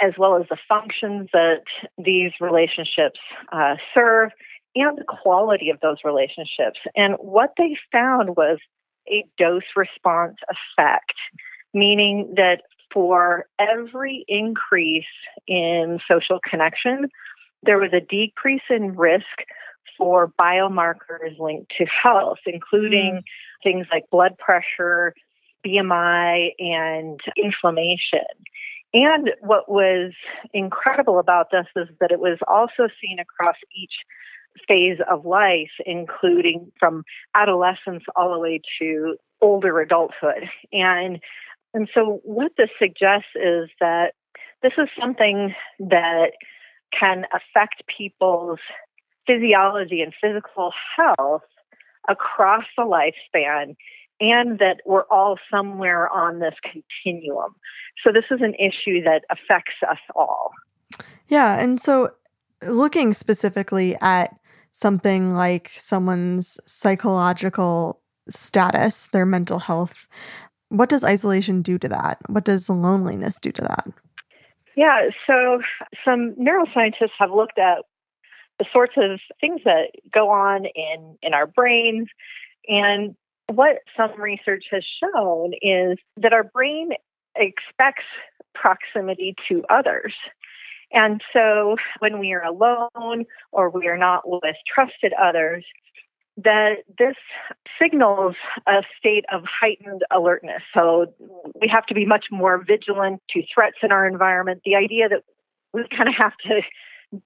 as 0.00 0.14
well 0.18 0.36
as 0.36 0.46
the 0.48 0.58
functions 0.68 1.28
that 1.32 1.62
these 1.98 2.32
relationships 2.40 3.20
uh, 3.52 3.76
serve 3.92 4.30
and 4.76 4.98
the 4.98 5.04
quality 5.04 5.70
of 5.70 5.80
those 5.80 5.98
relationships. 6.04 6.80
And 6.96 7.14
what 7.14 7.52
they 7.56 7.76
found 7.92 8.36
was 8.36 8.58
a 9.08 9.24
dose 9.38 9.62
response 9.76 10.36
effect, 10.48 11.14
meaning 11.72 12.34
that 12.36 12.62
for 12.92 13.46
every 13.58 14.24
increase 14.28 15.04
in 15.46 16.00
social 16.08 16.40
connection, 16.40 17.08
there 17.62 17.78
was 17.78 17.92
a 17.92 18.00
decrease 18.00 18.62
in 18.70 18.96
risk 18.96 19.44
for 19.96 20.32
biomarkers 20.40 21.38
linked 21.38 21.72
to 21.76 21.84
health, 21.86 22.38
including 22.46 23.16
mm. 23.16 23.22
things 23.62 23.86
like 23.92 24.04
blood 24.10 24.36
pressure, 24.38 25.14
BMI, 25.64 26.52
and 26.58 27.20
inflammation. 27.36 28.20
And 28.92 29.32
what 29.40 29.68
was 29.68 30.12
incredible 30.52 31.18
about 31.18 31.50
this 31.50 31.66
is 31.74 31.88
that 32.00 32.12
it 32.12 32.20
was 32.20 32.38
also 32.46 32.88
seen 33.00 33.18
across 33.18 33.56
each 33.74 34.04
phase 34.68 34.98
of 35.10 35.26
life, 35.26 35.72
including 35.84 36.70
from 36.78 37.04
adolescence 37.34 38.04
all 38.14 38.32
the 38.32 38.38
way 38.38 38.60
to 38.78 39.16
older 39.40 39.80
adulthood. 39.80 40.48
And 40.72 41.20
and 41.74 41.88
so 41.92 42.20
what 42.22 42.52
this 42.56 42.70
suggests 42.78 43.34
is 43.34 43.68
that 43.80 44.14
this 44.62 44.74
is 44.78 44.88
something 44.98 45.54
that 45.80 46.34
can 46.92 47.26
affect 47.34 47.84
people's 47.88 48.60
physiology 49.26 50.00
and 50.00 50.14
physical 50.20 50.72
health 50.96 51.42
across 52.08 52.64
the 52.76 52.84
lifespan 52.84 53.74
and 54.30 54.58
that 54.58 54.80
we're 54.84 55.04
all 55.04 55.38
somewhere 55.50 56.08
on 56.08 56.38
this 56.38 56.54
continuum. 56.62 57.54
So 58.02 58.12
this 58.12 58.26
is 58.30 58.40
an 58.40 58.54
issue 58.54 59.02
that 59.04 59.24
affects 59.30 59.76
us 59.88 59.98
all. 60.14 60.52
Yeah, 61.28 61.58
and 61.60 61.80
so 61.80 62.10
looking 62.62 63.12
specifically 63.14 63.96
at 64.00 64.34
something 64.70 65.34
like 65.34 65.70
someone's 65.70 66.58
psychological 66.66 68.00
status, 68.28 69.08
their 69.08 69.26
mental 69.26 69.58
health, 69.58 70.08
what 70.68 70.88
does 70.88 71.04
isolation 71.04 71.62
do 71.62 71.78
to 71.78 71.88
that? 71.88 72.18
What 72.28 72.44
does 72.44 72.68
loneliness 72.68 73.38
do 73.38 73.52
to 73.52 73.62
that? 73.62 73.86
Yeah, 74.76 75.10
so 75.26 75.60
some 76.04 76.34
neuroscientists 76.34 77.12
have 77.18 77.30
looked 77.30 77.58
at 77.58 77.84
the 78.58 78.64
sorts 78.72 78.94
of 78.96 79.20
things 79.40 79.60
that 79.64 79.90
go 80.12 80.30
on 80.30 80.64
in 80.64 81.16
in 81.22 81.34
our 81.34 81.46
brains 81.46 82.08
and 82.68 83.14
what 83.48 83.78
some 83.96 84.20
research 84.20 84.66
has 84.70 84.84
shown 84.84 85.52
is 85.60 85.98
that 86.16 86.32
our 86.32 86.44
brain 86.44 86.90
expects 87.36 88.04
proximity 88.54 89.34
to 89.48 89.64
others. 89.68 90.14
And 90.92 91.22
so 91.32 91.76
when 91.98 92.20
we 92.20 92.32
are 92.32 92.44
alone 92.44 93.24
or 93.52 93.70
we 93.70 93.88
are 93.88 93.98
not 93.98 94.22
with 94.24 94.56
trusted 94.66 95.12
others, 95.20 95.64
that 96.36 96.78
this 96.98 97.16
signals 97.80 98.34
a 98.66 98.82
state 98.98 99.24
of 99.32 99.44
heightened 99.44 100.02
alertness. 100.10 100.62
So 100.72 101.12
we 101.60 101.68
have 101.68 101.86
to 101.86 101.94
be 101.94 102.06
much 102.06 102.26
more 102.30 102.62
vigilant 102.62 103.22
to 103.30 103.42
threats 103.52 103.78
in 103.82 103.92
our 103.92 104.06
environment. 104.06 104.62
The 104.64 104.74
idea 104.74 105.08
that 105.08 105.22
we 105.72 105.86
kind 105.88 106.08
of 106.08 106.14
have 106.16 106.36
to 106.44 106.62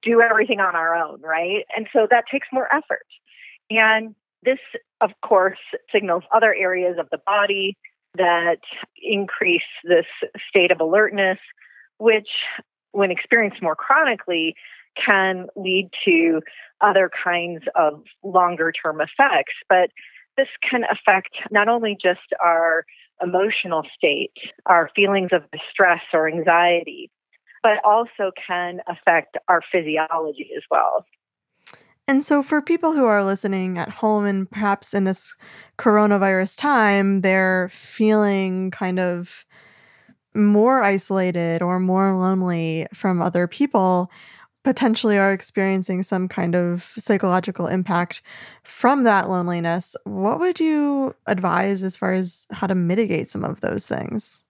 do 0.03 0.21
everything 0.21 0.61
on 0.61 0.77
our 0.77 0.95
own, 0.95 1.21
right? 1.23 1.65
And 1.77 1.89
so 1.93 2.07
that 2.11 2.25
takes 2.31 2.49
more 2.53 2.73
effort. 2.75 3.07
And 3.71 4.15
this, 4.43 4.59
of 5.01 5.13
course, 5.23 5.59
signals 5.91 6.25
other 6.33 6.55
areas 6.55 6.97
of 6.99 7.09
the 7.11 7.21
body 7.27 7.77
that 8.17 8.61
increase 9.01 9.63
this 9.85 10.07
state 10.49 10.71
of 10.71 10.81
alertness, 10.81 11.39
which, 11.99 12.45
when 12.93 13.11
experienced 13.11 13.63
more 13.63 13.77
chronically, 13.77 14.55
can 14.97 15.47
lead 15.57 15.91
to 16.05 16.41
other 16.81 17.11
kinds 17.11 17.65
of 17.75 18.03
longer 18.23 18.73
term 18.73 19.01
effects. 19.01 19.55
But 19.69 19.91
this 20.37 20.49
can 20.63 20.85
affect 20.91 21.41
not 21.51 21.69
only 21.69 21.97
just 22.01 22.33
our 22.43 22.85
emotional 23.23 23.85
state, 23.95 24.53
our 24.67 24.91
feelings 24.95 25.31
of 25.33 25.51
distress 25.51 26.03
or 26.13 26.29
anxiety, 26.29 27.11
but 27.63 27.85
also 27.85 28.31
can 28.47 28.81
affect 28.87 29.37
our 29.49 29.61
physiology 29.61 30.51
as 30.57 30.63
well. 30.71 31.05
And 32.09 32.25
so, 32.25 32.43
for 32.43 32.63
people 32.63 32.95
who 32.95 33.05
are 33.05 33.23
listening 33.23 33.77
at 33.77 33.91
home 33.91 34.25
and 34.25 34.51
perhaps 34.51 34.95
in 34.95 35.05
this 35.05 35.37
coronavirus 35.79 36.57
time, 36.57 37.21
they're 37.21 37.69
feeling 37.69 38.71
kind 38.71 38.99
of 38.99 39.45
more 40.35 40.83
isolated 40.83 41.61
or 41.61 41.79
more 41.79 42.17
lonely 42.17 42.87
from 42.95 43.21
other 43.21 43.47
people, 43.47 44.11
potentially 44.65 45.19
are 45.19 45.33
experiencing 45.33 46.03
some 46.03 46.29
kind 46.29 46.55
of 46.55 46.83
psychological 46.97 47.67
impact 47.67 48.23
from 48.63 49.05
that 49.05 49.29
loneliness. 49.29 49.95
What 50.05 50.41
would 50.41 50.61
you 50.61 51.15
advise 51.27 51.85
as 51.85 51.97
far 51.97 52.15
as 52.15 52.47
how 52.53 52.67
to 52.67 52.75
mitigate 52.75 53.29
some 53.29 53.45
of 53.45 53.61
those 53.61 53.87
things? 53.87 54.45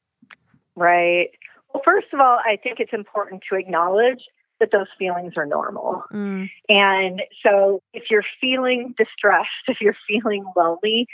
Right. 0.76 1.30
Well, 1.74 1.82
first 1.84 2.08
of 2.12 2.20
all, 2.20 2.38
I 2.46 2.56
think 2.56 2.78
it's 2.78 2.92
important 2.92 3.42
to 3.48 3.56
acknowledge 3.56 4.22
that 4.60 4.70
those 4.70 4.88
feelings 4.98 5.34
are 5.36 5.46
normal. 5.46 6.04
Mm. 6.12 6.50
And 6.68 7.22
so 7.42 7.82
if 7.92 8.10
you're 8.10 8.24
feeling 8.40 8.94
distressed, 8.96 9.50
if 9.68 9.80
you're 9.80 9.96
feeling 10.06 10.44
lonely, 10.56 11.06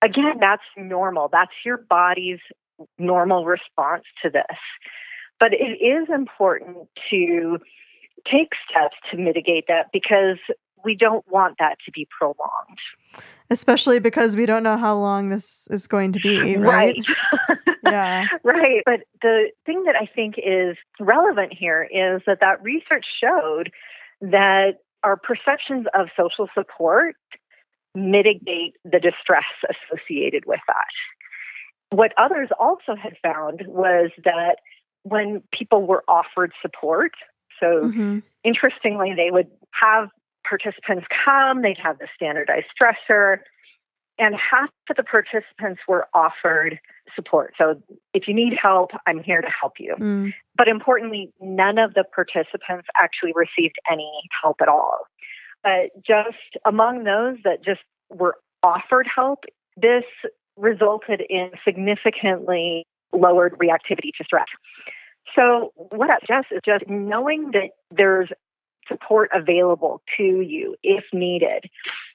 again, 0.00 0.38
that's 0.40 0.62
normal. 0.76 1.28
That's 1.28 1.52
your 1.64 1.78
body's 1.78 2.40
normal 2.98 3.44
response 3.44 4.04
to 4.22 4.30
this. 4.30 4.58
But 5.38 5.54
it 5.54 5.82
is 5.82 6.08
important 6.08 6.88
to 7.10 7.58
take 8.24 8.52
steps 8.68 8.96
to 9.10 9.16
mitigate 9.16 9.66
that 9.68 9.90
because 9.92 10.38
we 10.84 10.94
don't 10.94 11.26
want 11.28 11.56
that 11.58 11.78
to 11.84 11.90
be 11.90 12.06
prolonged. 12.16 12.78
Especially 13.50 13.98
because 13.98 14.36
we 14.36 14.46
don't 14.46 14.62
know 14.62 14.76
how 14.76 14.96
long 14.96 15.28
this 15.28 15.68
is 15.70 15.86
going 15.86 16.12
to 16.12 16.20
be, 16.20 16.56
right? 16.56 16.96
right. 17.48 17.58
yeah. 17.84 18.26
Right. 18.42 18.82
But 18.84 19.00
the 19.20 19.50
thing 19.66 19.84
that 19.84 19.96
I 19.96 20.06
think 20.06 20.36
is 20.38 20.76
relevant 20.98 21.52
here 21.52 21.86
is 21.90 22.22
that 22.26 22.40
that 22.40 22.62
research 22.62 23.06
showed 23.20 23.70
that 24.20 24.78
our 25.02 25.16
perceptions 25.16 25.86
of 25.94 26.08
social 26.16 26.48
support 26.54 27.16
mitigate 27.94 28.76
the 28.84 29.00
distress 29.00 29.44
associated 29.68 30.44
with 30.46 30.60
that. 30.66 31.96
What 31.96 32.12
others 32.16 32.48
also 32.58 32.94
had 32.94 33.16
found 33.22 33.64
was 33.66 34.10
that 34.24 34.56
when 35.02 35.42
people 35.50 35.82
were 35.86 36.04
offered 36.08 36.52
support, 36.62 37.12
so 37.60 37.82
mm-hmm. 37.82 38.18
interestingly, 38.44 39.14
they 39.14 39.30
would 39.30 39.48
have 39.72 40.08
participants 40.52 41.06
come, 41.08 41.62
they'd 41.62 41.78
have 41.78 41.98
the 41.98 42.06
standardized 42.14 42.66
stressor, 42.78 43.38
and 44.18 44.34
half 44.36 44.68
of 44.90 44.96
the 44.96 45.02
participants 45.02 45.80
were 45.88 46.06
offered 46.12 46.78
support. 47.16 47.54
So 47.56 47.80
if 48.12 48.28
you 48.28 48.34
need 48.34 48.52
help, 48.52 48.90
I'm 49.06 49.22
here 49.22 49.40
to 49.40 49.48
help 49.48 49.74
you. 49.78 49.94
Mm. 49.98 50.34
But 50.54 50.68
importantly, 50.68 51.32
none 51.40 51.78
of 51.78 51.94
the 51.94 52.04
participants 52.04 52.86
actually 53.00 53.32
received 53.34 53.76
any 53.90 54.12
help 54.42 54.58
at 54.60 54.68
all. 54.68 54.98
But 55.62 55.90
just 56.04 56.58
among 56.66 57.04
those 57.04 57.38
that 57.44 57.64
just 57.64 57.80
were 58.10 58.36
offered 58.62 59.06
help, 59.06 59.44
this 59.78 60.04
resulted 60.58 61.22
in 61.30 61.50
significantly 61.64 62.84
lowered 63.14 63.56
reactivity 63.58 64.12
to 64.18 64.24
stress. 64.24 64.48
So, 65.34 65.72
what 65.74 66.08
that 66.08 66.20
suggests 66.20 66.52
is 66.52 66.60
just 66.62 66.86
knowing 66.88 67.52
that 67.52 67.70
there's 67.90 68.28
support 68.88 69.30
available 69.32 70.02
to 70.16 70.40
you 70.40 70.76
if 70.82 71.04
needed, 71.12 71.68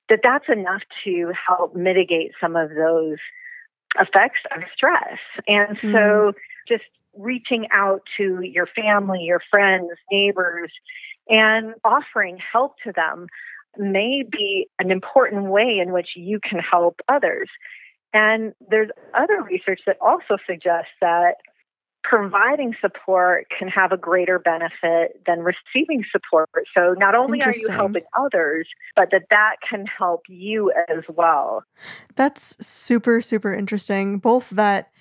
that 0.09 0.21
that's 0.23 0.49
enough 0.49 0.83
to 1.03 1.31
help 1.47 1.75
mitigate 1.75 2.31
some 2.39 2.55
of 2.55 2.69
those 2.69 3.17
effects 3.99 4.41
of 4.55 4.63
stress. 4.73 5.19
And 5.47 5.77
mm. 5.77 5.91
so, 5.91 6.33
just 6.67 6.85
reaching 7.15 7.67
out 7.71 8.01
to 8.17 8.41
your 8.41 8.67
family, 8.67 9.23
your 9.23 9.41
friends, 9.49 9.89
neighbors, 10.11 10.71
and 11.29 11.73
offering 11.83 12.37
help 12.37 12.75
to 12.83 12.91
them 12.91 13.27
may 13.77 14.23
be 14.23 14.67
an 14.79 14.91
important 14.91 15.45
way 15.45 15.79
in 15.79 15.91
which 15.91 16.15
you 16.15 16.39
can 16.39 16.59
help 16.59 17.01
others. 17.07 17.49
And 18.13 18.53
there's 18.69 18.89
other 19.13 19.41
research 19.41 19.81
that 19.85 19.97
also 20.01 20.37
suggests 20.45 20.91
that 21.01 21.35
providing 22.09 22.73
support 22.79 23.47
can 23.57 23.67
have 23.67 23.91
a 23.91 23.97
greater 23.97 24.39
benefit 24.39 25.21
than 25.25 25.39
receiving 25.41 26.05
support. 26.09 26.49
So 26.73 26.95
not 26.97 27.15
only 27.15 27.41
are 27.41 27.53
you 27.53 27.67
helping 27.69 28.03
others, 28.17 28.67
but 28.95 29.09
that 29.11 29.23
that 29.29 29.55
can 29.67 29.85
help 29.85 30.21
you 30.29 30.71
as 30.87 31.03
well. 31.09 31.63
That's 32.15 32.65
super 32.65 33.21
super 33.21 33.53
interesting. 33.53 34.19
Both 34.19 34.51
that 34.51 34.91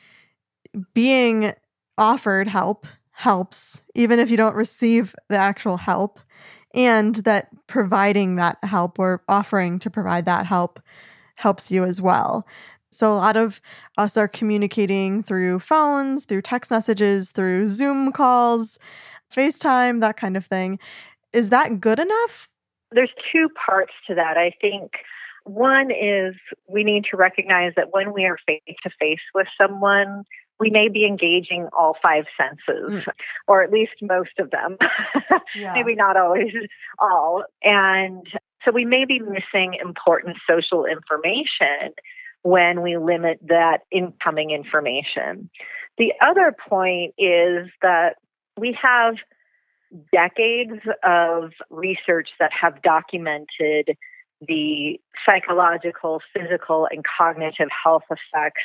being 0.94 1.52
offered 1.96 2.48
help 2.48 2.86
helps 3.12 3.82
even 3.94 4.18
if 4.18 4.30
you 4.30 4.36
don't 4.36 4.56
receive 4.56 5.14
the 5.28 5.36
actual 5.36 5.76
help 5.78 6.20
and 6.74 7.16
that 7.16 7.48
providing 7.66 8.36
that 8.36 8.58
help 8.62 8.98
or 8.98 9.22
offering 9.28 9.78
to 9.78 9.88
provide 9.88 10.24
that 10.24 10.44
help 10.44 10.80
helps 11.36 11.70
you 11.70 11.84
as 11.84 12.00
well. 12.00 12.46
So, 12.90 13.12
a 13.12 13.16
lot 13.16 13.36
of 13.36 13.60
us 13.98 14.16
are 14.16 14.28
communicating 14.28 15.22
through 15.22 15.58
phones, 15.58 16.24
through 16.24 16.42
text 16.42 16.70
messages, 16.70 17.30
through 17.30 17.66
Zoom 17.66 18.12
calls, 18.12 18.78
FaceTime, 19.32 20.00
that 20.00 20.16
kind 20.16 20.36
of 20.36 20.46
thing. 20.46 20.78
Is 21.32 21.50
that 21.50 21.80
good 21.80 21.98
enough? 21.98 22.48
There's 22.92 23.10
two 23.32 23.48
parts 23.66 23.92
to 24.06 24.14
that. 24.14 24.36
I 24.36 24.52
think 24.60 24.92
one 25.44 25.90
is 25.90 26.34
we 26.68 26.84
need 26.84 27.04
to 27.06 27.16
recognize 27.16 27.72
that 27.76 27.92
when 27.92 28.12
we 28.12 28.24
are 28.24 28.38
face 28.46 28.76
to 28.82 28.90
face 28.98 29.20
with 29.34 29.48
someone, 29.58 30.24
we 30.58 30.70
may 30.70 30.88
be 30.88 31.04
engaging 31.04 31.68
all 31.76 31.96
five 32.02 32.24
senses, 32.36 33.04
mm. 33.04 33.12
or 33.46 33.62
at 33.62 33.70
least 33.70 33.94
most 34.00 34.38
of 34.38 34.50
them. 34.50 34.76
yeah. 35.54 35.74
Maybe 35.74 35.94
not 35.94 36.16
always 36.16 36.54
all. 36.98 37.44
And 37.62 38.26
so 38.64 38.72
we 38.72 38.84
may 38.84 39.04
be 39.04 39.18
missing 39.18 39.74
important 39.74 40.38
social 40.48 40.86
information 40.86 41.92
when 42.46 42.80
we 42.80 42.96
limit 42.96 43.40
that 43.48 43.80
incoming 43.90 44.52
information. 44.52 45.50
The 45.98 46.12
other 46.20 46.54
point 46.56 47.12
is 47.18 47.68
that 47.82 48.18
we 48.56 48.72
have 48.74 49.16
decades 50.12 50.80
of 51.02 51.54
research 51.70 52.30
that 52.38 52.52
have 52.52 52.82
documented 52.82 53.96
the 54.46 55.00
psychological, 55.24 56.22
physical, 56.32 56.86
and 56.88 57.04
cognitive 57.04 57.68
health 57.82 58.04
effects 58.12 58.62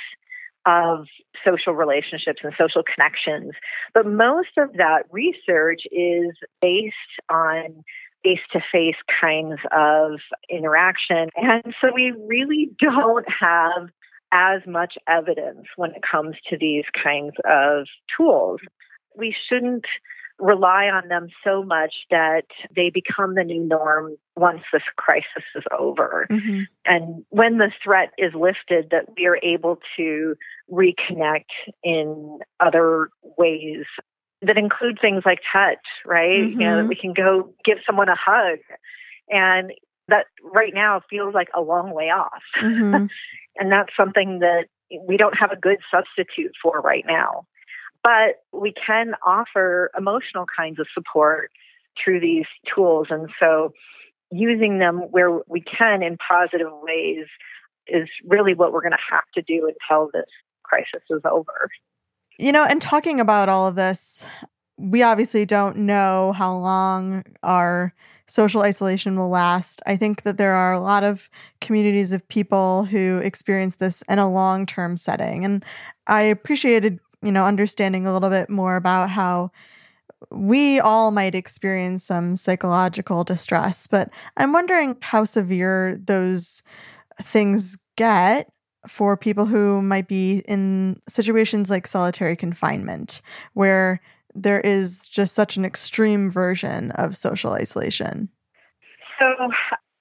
of 0.67 1.07
social 1.43 1.73
relationships 1.73 2.41
and 2.43 2.53
social 2.55 2.83
connections. 2.83 3.53
But 3.95 4.05
most 4.05 4.59
of 4.59 4.73
that 4.73 5.05
research 5.09 5.87
is 5.91 6.33
based 6.61 6.95
on 7.29 7.83
face 8.23 8.41
to 8.51 8.61
face 8.71 8.97
kinds 9.07 9.59
of 9.71 10.19
interaction. 10.49 11.29
And 11.35 11.75
so 11.79 11.91
we 11.93 12.11
really 12.11 12.71
don't 12.79 13.29
have 13.29 13.89
as 14.31 14.61
much 14.65 14.97
evidence 15.07 15.67
when 15.75 15.91
it 15.91 16.01
comes 16.01 16.35
to 16.47 16.57
these 16.57 16.85
kinds 16.93 17.35
of 17.45 17.87
tools. 18.15 18.61
We 19.15 19.31
shouldn't 19.31 19.85
rely 20.41 20.87
on 20.87 21.07
them 21.07 21.27
so 21.43 21.63
much 21.63 22.07
that 22.09 22.45
they 22.75 22.89
become 22.89 23.35
the 23.35 23.43
new 23.43 23.63
norm 23.63 24.17
once 24.35 24.63
this 24.73 24.83
crisis 24.95 25.43
is 25.55 25.63
over. 25.77 26.27
Mm-hmm. 26.31 26.63
And 26.85 27.23
when 27.29 27.59
the 27.59 27.71
threat 27.83 28.11
is 28.17 28.33
lifted, 28.33 28.89
that 28.89 29.05
we 29.15 29.27
are 29.27 29.37
able 29.43 29.79
to 29.97 30.35
reconnect 30.69 31.51
in 31.83 32.39
other 32.59 33.09
ways 33.37 33.85
that 34.41 34.57
include 34.57 34.99
things 34.99 35.23
like 35.25 35.41
touch, 35.51 35.85
right? 36.05 36.41
Mm-hmm. 36.41 36.59
You 36.59 36.67
know, 36.67 36.75
that 36.75 36.81
mm-hmm. 36.81 36.89
we 36.89 36.95
can 36.95 37.13
go 37.13 37.53
give 37.63 37.79
someone 37.85 38.09
a 38.09 38.15
hug. 38.15 38.59
And 39.29 39.71
that 40.07 40.25
right 40.43 40.73
now 40.73 41.01
feels 41.09 41.33
like 41.33 41.49
a 41.55 41.61
long 41.61 41.91
way 41.91 42.09
off. 42.09 42.43
Mm-hmm. 42.57 43.05
and 43.57 43.71
that's 43.71 43.95
something 43.95 44.39
that 44.39 44.65
we 45.07 45.17
don't 45.17 45.37
have 45.37 45.51
a 45.51 45.55
good 45.55 45.79
substitute 45.89 46.51
for 46.61 46.81
right 46.81 47.05
now. 47.07 47.45
But 48.03 48.37
we 48.51 48.73
can 48.73 49.13
offer 49.25 49.91
emotional 49.97 50.45
kinds 50.45 50.79
of 50.79 50.87
support 50.93 51.51
through 51.97 52.19
these 52.19 52.47
tools. 52.65 53.07
And 53.09 53.29
so 53.39 53.73
using 54.31 54.79
them 54.79 54.99
where 55.11 55.39
we 55.47 55.61
can 55.61 56.01
in 56.01 56.17
positive 56.17 56.71
ways 56.81 57.27
is 57.87 58.09
really 58.25 58.53
what 58.53 58.73
we're 58.73 58.81
going 58.81 58.91
to 58.91 58.97
have 59.09 59.25
to 59.35 59.41
do 59.41 59.67
until 59.69 60.09
this 60.13 60.29
crisis 60.63 61.01
is 61.09 61.21
over. 61.25 61.69
You 62.37 62.51
know, 62.51 62.65
and 62.67 62.81
talking 62.81 63.19
about 63.19 63.49
all 63.49 63.67
of 63.67 63.75
this, 63.75 64.25
we 64.77 65.03
obviously 65.03 65.45
don't 65.45 65.77
know 65.77 66.31
how 66.31 66.55
long 66.55 67.23
our 67.43 67.93
social 68.25 68.61
isolation 68.61 69.19
will 69.19 69.29
last. 69.29 69.81
I 69.85 69.97
think 69.97 70.23
that 70.23 70.37
there 70.37 70.53
are 70.53 70.71
a 70.71 70.79
lot 70.79 71.03
of 71.03 71.29
communities 71.59 72.13
of 72.13 72.27
people 72.29 72.85
who 72.85 73.19
experience 73.19 73.75
this 73.75 74.03
in 74.09 74.19
a 74.19 74.31
long 74.31 74.65
term 74.65 74.95
setting. 74.97 75.43
And 75.43 75.65
I 76.07 76.23
appreciated, 76.23 76.99
you 77.21 77.31
know, 77.31 77.45
understanding 77.45 78.07
a 78.07 78.13
little 78.13 78.29
bit 78.29 78.49
more 78.49 78.77
about 78.77 79.09
how 79.09 79.51
we 80.31 80.79
all 80.79 81.11
might 81.11 81.35
experience 81.35 82.05
some 82.05 82.35
psychological 82.35 83.23
distress, 83.23 83.87
but 83.87 84.09
I'm 84.37 84.53
wondering 84.53 84.95
how 85.01 85.25
severe 85.25 85.99
those 86.01 86.63
things 87.21 87.77
get 87.97 88.49
for 88.87 89.15
people 89.15 89.45
who 89.45 89.81
might 89.81 90.07
be 90.07 90.43
in 90.47 91.01
situations 91.07 91.69
like 91.69 91.87
solitary 91.87 92.35
confinement, 92.35 93.21
where 93.53 94.01
there 94.33 94.61
is 94.61 95.07
just 95.07 95.35
such 95.35 95.57
an 95.57 95.65
extreme 95.65 96.31
version 96.31 96.91
of 96.91 97.17
social 97.17 97.53
isolation? 97.53 98.29
So, 99.19 99.35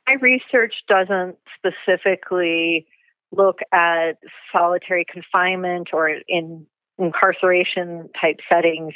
my 0.06 0.14
research 0.14 0.84
doesn't 0.88 1.36
specifically 1.56 2.86
look 3.32 3.60
at 3.72 4.12
solitary 4.50 5.04
confinement 5.04 5.90
or 5.92 6.08
in 6.26 6.66
incarceration 6.98 8.08
type 8.18 8.40
settings, 8.48 8.94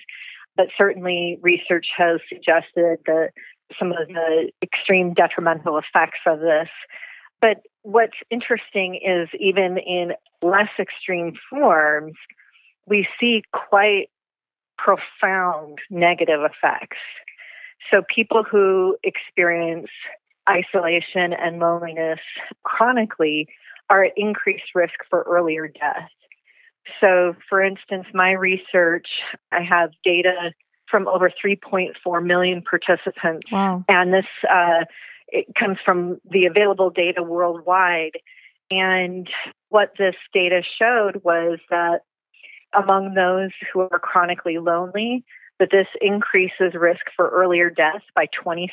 but 0.56 0.68
certainly 0.76 1.38
research 1.40 1.90
has 1.96 2.20
suggested 2.28 2.98
that 3.06 3.30
some 3.78 3.92
of 3.92 4.08
the 4.08 4.50
extreme 4.62 5.14
detrimental 5.14 5.78
effects 5.78 6.20
of 6.26 6.40
this. 6.40 6.68
But 7.40 7.62
what's 7.84 8.16
interesting 8.30 8.96
is 8.96 9.28
even 9.38 9.78
in 9.78 10.14
less 10.42 10.70
extreme 10.78 11.34
forms, 11.48 12.14
we 12.86 13.06
see 13.20 13.44
quite 13.52 14.10
profound 14.76 15.78
negative 15.90 16.40
effects. 16.40 16.98
So, 17.90 18.02
people 18.02 18.42
who 18.42 18.96
experience 19.02 19.90
isolation 20.48 21.32
and 21.32 21.58
loneliness 21.58 22.20
chronically 22.64 23.48
are 23.90 24.04
at 24.04 24.12
increased 24.16 24.74
risk 24.74 24.94
for 25.08 25.22
earlier 25.22 25.68
death. 25.68 26.10
So, 27.00 27.36
for 27.48 27.62
instance, 27.62 28.06
my 28.14 28.32
research, 28.32 29.22
I 29.52 29.62
have 29.62 29.90
data 30.02 30.52
from 30.86 31.06
over 31.08 31.30
3.4 31.30 32.24
million 32.24 32.62
participants. 32.62 33.50
Wow. 33.50 33.84
And 33.88 34.12
this 34.12 34.26
uh, 34.50 34.84
it 35.34 35.54
comes 35.56 35.78
from 35.84 36.20
the 36.30 36.46
available 36.46 36.90
data 36.90 37.22
worldwide. 37.22 38.18
And 38.70 39.28
what 39.68 39.92
this 39.98 40.14
data 40.32 40.62
showed 40.62 41.22
was 41.24 41.58
that 41.70 42.02
among 42.72 43.14
those 43.14 43.50
who 43.72 43.80
are 43.80 43.98
chronically 43.98 44.58
lonely, 44.58 45.24
that 45.58 45.70
this 45.70 45.88
increases 46.00 46.74
risk 46.74 47.06
for 47.16 47.28
earlier 47.28 47.68
death 47.68 48.02
by 48.14 48.28
26%, 48.28 48.70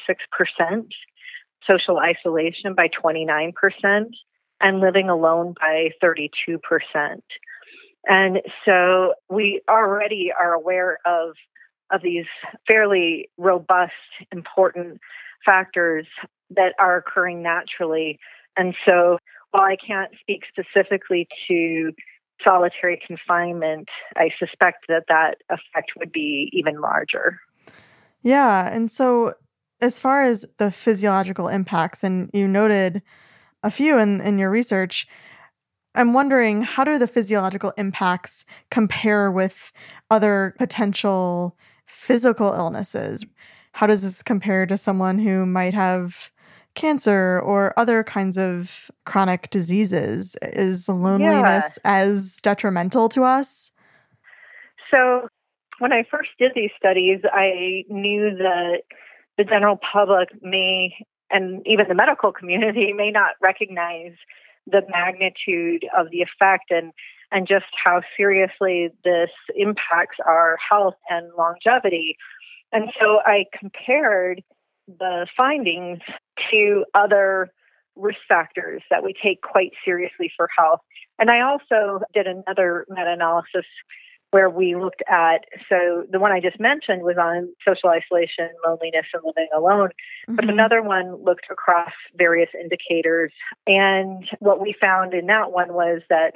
social 1.63 1.97
isolation 1.97 2.75
by 2.75 2.87
29%, 2.87 4.05
and 4.61 4.79
living 4.79 5.09
alone 5.09 5.55
by 5.59 5.91
32%. 6.01 6.59
And 8.07 8.41
so 8.65 9.15
we 9.29 9.61
already 9.67 10.31
are 10.31 10.53
aware 10.53 10.99
of, 11.05 11.33
of 11.91 12.03
these 12.03 12.25
fairly 12.67 13.29
robust, 13.37 13.93
important 14.31 14.99
factors 15.43 16.05
that 16.55 16.73
are 16.79 16.97
occurring 16.97 17.41
naturally. 17.41 18.19
And 18.57 18.75
so 18.85 19.17
while 19.51 19.63
I 19.63 19.75
can't 19.75 20.11
speak 20.19 20.43
specifically 20.47 21.27
to 21.47 21.91
solitary 22.43 23.01
confinement, 23.05 23.89
I 24.15 24.31
suspect 24.39 24.85
that 24.87 25.03
that 25.07 25.37
effect 25.49 25.93
would 25.97 26.11
be 26.11 26.49
even 26.53 26.81
larger. 26.81 27.39
Yeah. 28.23 28.73
And 28.73 28.89
so, 28.89 29.33
as 29.81 29.99
far 29.99 30.23
as 30.23 30.45
the 30.57 30.69
physiological 30.69 31.47
impacts, 31.47 32.03
and 32.03 32.29
you 32.33 32.47
noted 32.47 33.01
a 33.63 33.71
few 33.71 33.97
in, 33.97 34.21
in 34.21 34.37
your 34.37 34.51
research, 34.51 35.07
I'm 35.95 36.13
wondering 36.13 36.61
how 36.61 36.83
do 36.83 36.97
the 36.97 37.07
physiological 37.07 37.73
impacts 37.77 38.45
compare 38.69 39.31
with 39.31 39.71
other 40.09 40.55
potential 40.57 41.57
physical 41.85 42.53
illnesses? 42.53 43.25
How 43.73 43.87
does 43.87 44.03
this 44.03 44.23
compare 44.23 44.65
to 44.67 44.77
someone 44.77 45.19
who 45.19 45.45
might 45.45 45.73
have 45.73 46.31
cancer 46.73 47.39
or 47.39 47.77
other 47.77 48.03
kinds 48.03 48.37
of 48.37 48.91
chronic 49.05 49.49
diseases? 49.49 50.35
Is 50.41 50.87
loneliness 50.89 51.79
yeah. 51.83 51.91
as 52.03 52.39
detrimental 52.41 53.09
to 53.09 53.23
us? 53.23 53.71
So, 54.89 55.27
when 55.79 55.91
I 55.91 56.03
first 56.09 56.29
did 56.37 56.51
these 56.53 56.71
studies, 56.77 57.21
I 57.31 57.83
knew 57.89 58.35
that 58.37 58.83
the 59.37 59.43
general 59.43 59.77
public 59.77 60.29
may, 60.41 60.93
and 61.29 61.65
even 61.65 61.87
the 61.87 61.95
medical 61.95 62.31
community, 62.31 62.93
may 62.93 63.11
not 63.11 63.31
recognize 63.41 64.13
the 64.67 64.81
magnitude 64.89 65.85
of 65.97 66.11
the 66.11 66.21
effect 66.21 66.69
and 66.69 66.91
and 67.31 67.47
just 67.47 67.65
how 67.81 68.01
seriously 68.17 68.89
this 69.05 69.29
impacts 69.55 70.17
our 70.25 70.57
health 70.57 70.95
and 71.09 71.31
longevity. 71.37 72.17
And 72.73 72.91
so 72.99 73.21
I 73.25 73.45
compared 73.57 74.43
the 74.87 75.27
findings 75.35 75.99
to 76.49 76.85
other 76.93 77.51
risk 77.95 78.19
factors 78.27 78.81
that 78.89 79.03
we 79.03 79.13
take 79.13 79.41
quite 79.41 79.71
seriously 79.83 80.31
for 80.35 80.49
health. 80.55 80.81
And 81.19 81.29
I 81.29 81.41
also 81.41 82.01
did 82.13 82.27
another 82.27 82.85
meta 82.89 83.11
analysis 83.11 83.65
where 84.31 84.49
we 84.49 84.75
looked 84.75 85.03
at 85.09 85.43
so 85.67 86.05
the 86.09 86.19
one 86.19 86.31
I 86.31 86.39
just 86.39 86.59
mentioned 86.59 87.03
was 87.03 87.17
on 87.17 87.53
social 87.65 87.89
isolation, 87.89 88.49
loneliness, 88.65 89.05
and 89.13 89.21
living 89.25 89.49
alone. 89.55 89.89
Mm-hmm. 89.89 90.35
But 90.35 90.49
another 90.49 90.81
one 90.81 91.21
looked 91.23 91.47
across 91.51 91.91
various 92.15 92.49
indicators. 92.59 93.33
And 93.67 94.27
what 94.39 94.61
we 94.61 94.73
found 94.73 95.13
in 95.13 95.27
that 95.27 95.51
one 95.51 95.73
was 95.73 96.01
that 96.09 96.35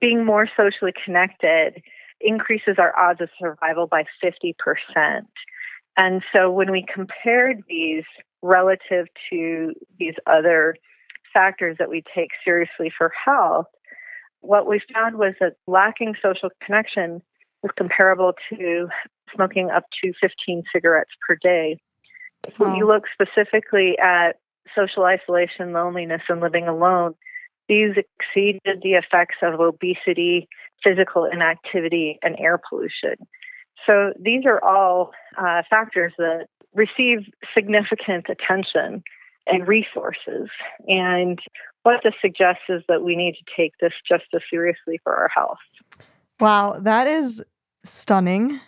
being 0.00 0.24
more 0.24 0.48
socially 0.56 0.92
connected 1.04 1.82
increases 2.20 2.76
our 2.78 2.98
odds 2.98 3.20
of 3.20 3.28
survival 3.38 3.86
by 3.86 4.04
50%. 4.22 4.54
And 5.96 6.22
so 6.32 6.50
when 6.50 6.70
we 6.70 6.84
compared 6.92 7.62
these 7.68 8.04
relative 8.42 9.06
to 9.30 9.72
these 9.98 10.14
other 10.26 10.76
factors 11.32 11.76
that 11.78 11.88
we 11.88 12.02
take 12.14 12.30
seriously 12.44 12.92
for 12.96 13.12
health, 13.24 13.66
what 14.40 14.66
we 14.66 14.80
found 14.92 15.16
was 15.16 15.34
that 15.40 15.54
lacking 15.66 16.14
social 16.20 16.50
connection 16.60 17.22
was 17.62 17.72
comparable 17.76 18.34
to 18.50 18.88
smoking 19.34 19.70
up 19.70 19.84
to 20.02 20.12
15 20.20 20.64
cigarettes 20.72 21.12
per 21.26 21.36
day. 21.36 21.78
If 22.46 22.54
you 22.58 22.86
look 22.86 23.04
specifically 23.10 23.98
at 23.98 24.36
social 24.74 25.04
isolation, 25.04 25.72
loneliness, 25.72 26.22
and 26.28 26.40
living 26.40 26.68
alone, 26.68 27.14
these 27.68 27.94
exceeded 27.96 28.82
the 28.82 28.92
effects 28.92 29.36
of 29.42 29.60
obesity, 29.60 30.48
physical 30.82 31.24
inactivity, 31.24 32.18
and 32.22 32.36
air 32.38 32.60
pollution. 32.68 33.14
So 33.86 34.12
these 34.18 34.44
are 34.46 34.62
all 34.64 35.12
uh, 35.36 35.62
factors 35.68 36.12
that 36.18 36.46
receive 36.74 37.28
significant 37.52 38.26
attention 38.28 39.02
and 39.46 39.68
resources. 39.68 40.48
And 40.88 41.38
what 41.82 42.00
this 42.02 42.14
suggests 42.20 42.64
is 42.68 42.82
that 42.88 43.02
we 43.02 43.14
need 43.14 43.34
to 43.34 43.44
take 43.56 43.72
this 43.80 43.92
just 44.06 44.24
as 44.34 44.42
seriously 44.50 45.00
for 45.02 45.14
our 45.14 45.28
health. 45.28 45.58
Wow, 46.40 46.78
that 46.80 47.06
is 47.06 47.44
stunning. 47.84 48.60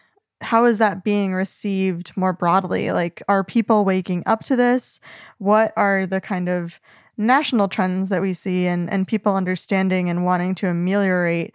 How 0.43 0.67
is 0.67 0.79
that 0.79 1.03
being 1.03 1.33
received 1.33 2.15
more 2.17 2.35
broadly? 2.35 2.93
Like, 2.93 3.23
are 3.27 3.43
people 3.43 3.85
waking 3.85 4.23
up 4.27 4.45
to 4.45 4.57
this? 4.57 5.01
What 5.39 5.73
are 5.77 6.07
the 6.07 6.21
kind 6.21 6.49
of 6.49 6.79
national 7.17 7.69
trends 7.69 8.11
that 8.11 8.21
we 8.21 8.35
see 8.35 8.67
and, 8.67 8.91
and 8.91 9.09
people 9.09 9.35
understanding 9.35 10.11
and 10.11 10.25
wanting 10.25 10.55
to 10.57 10.69
ameliorate 10.69 11.55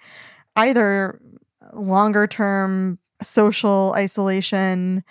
either 0.56 1.21
longer 1.74 2.26
term 2.26 2.97
social 3.23 3.93
isolation, 3.95 5.03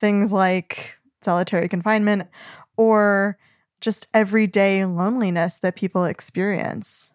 things 0.00 0.32
like 0.32 0.98
solitary 1.22 1.68
confinement, 1.68 2.28
or 2.76 3.38
just 3.80 4.06
everyday 4.14 4.84
loneliness 4.84 5.58
that 5.58 5.76
people 5.76 6.04
experience? 6.04 7.10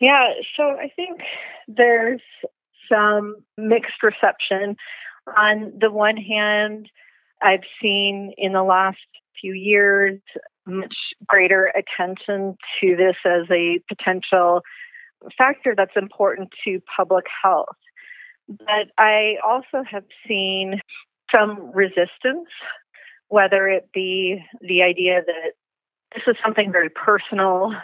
Yeah, 0.00 0.32
so 0.56 0.70
I 0.70 0.90
think 0.94 1.22
there's 1.68 2.20
some 2.88 3.36
mixed 3.56 4.02
reception. 4.02 4.76
On 5.36 5.72
the 5.78 5.90
one 5.90 6.16
hand, 6.16 6.90
I've 7.42 7.64
seen 7.80 8.32
in 8.36 8.52
the 8.52 8.62
last 8.62 8.98
few 9.40 9.52
years 9.52 10.20
much 10.66 10.96
greater 11.26 11.72
attention 11.76 12.56
to 12.80 12.96
this 12.96 13.16
as 13.24 13.50
a 13.50 13.80
potential 13.88 14.62
factor 15.36 15.74
that's 15.76 15.96
important 15.96 16.52
to 16.64 16.80
public 16.96 17.26
health. 17.42 17.76
But 18.48 18.90
I 18.98 19.36
also 19.44 19.82
have 19.88 20.04
seen 20.26 20.80
some 21.30 21.72
resistance, 21.72 22.48
whether 23.28 23.68
it 23.68 23.88
be 23.92 24.44
the 24.60 24.82
idea 24.82 25.22
that 25.26 25.52
this 26.14 26.24
is 26.28 26.36
something 26.42 26.70
very 26.70 26.90
personal, 26.90 27.74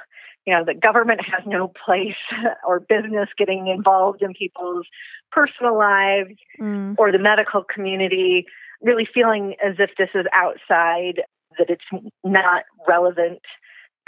you 0.46 0.54
know, 0.54 0.64
the 0.64 0.74
government 0.74 1.20
has 1.24 1.42
no 1.46 1.68
place 1.68 2.16
or 2.66 2.80
business 2.80 3.28
getting 3.36 3.66
involved 3.66 4.22
in 4.22 4.32
people's 4.32 4.86
personal 5.30 5.76
lives, 5.76 6.34
mm. 6.60 6.94
or 6.98 7.12
the 7.12 7.18
medical 7.18 7.62
community 7.62 8.46
really 8.82 9.04
feeling 9.04 9.54
as 9.62 9.76
if 9.78 9.90
this 9.98 10.10
is 10.14 10.26
outside, 10.32 11.22
that 11.58 11.68
it's 11.68 11.84
not 12.24 12.64
relevant 12.88 13.40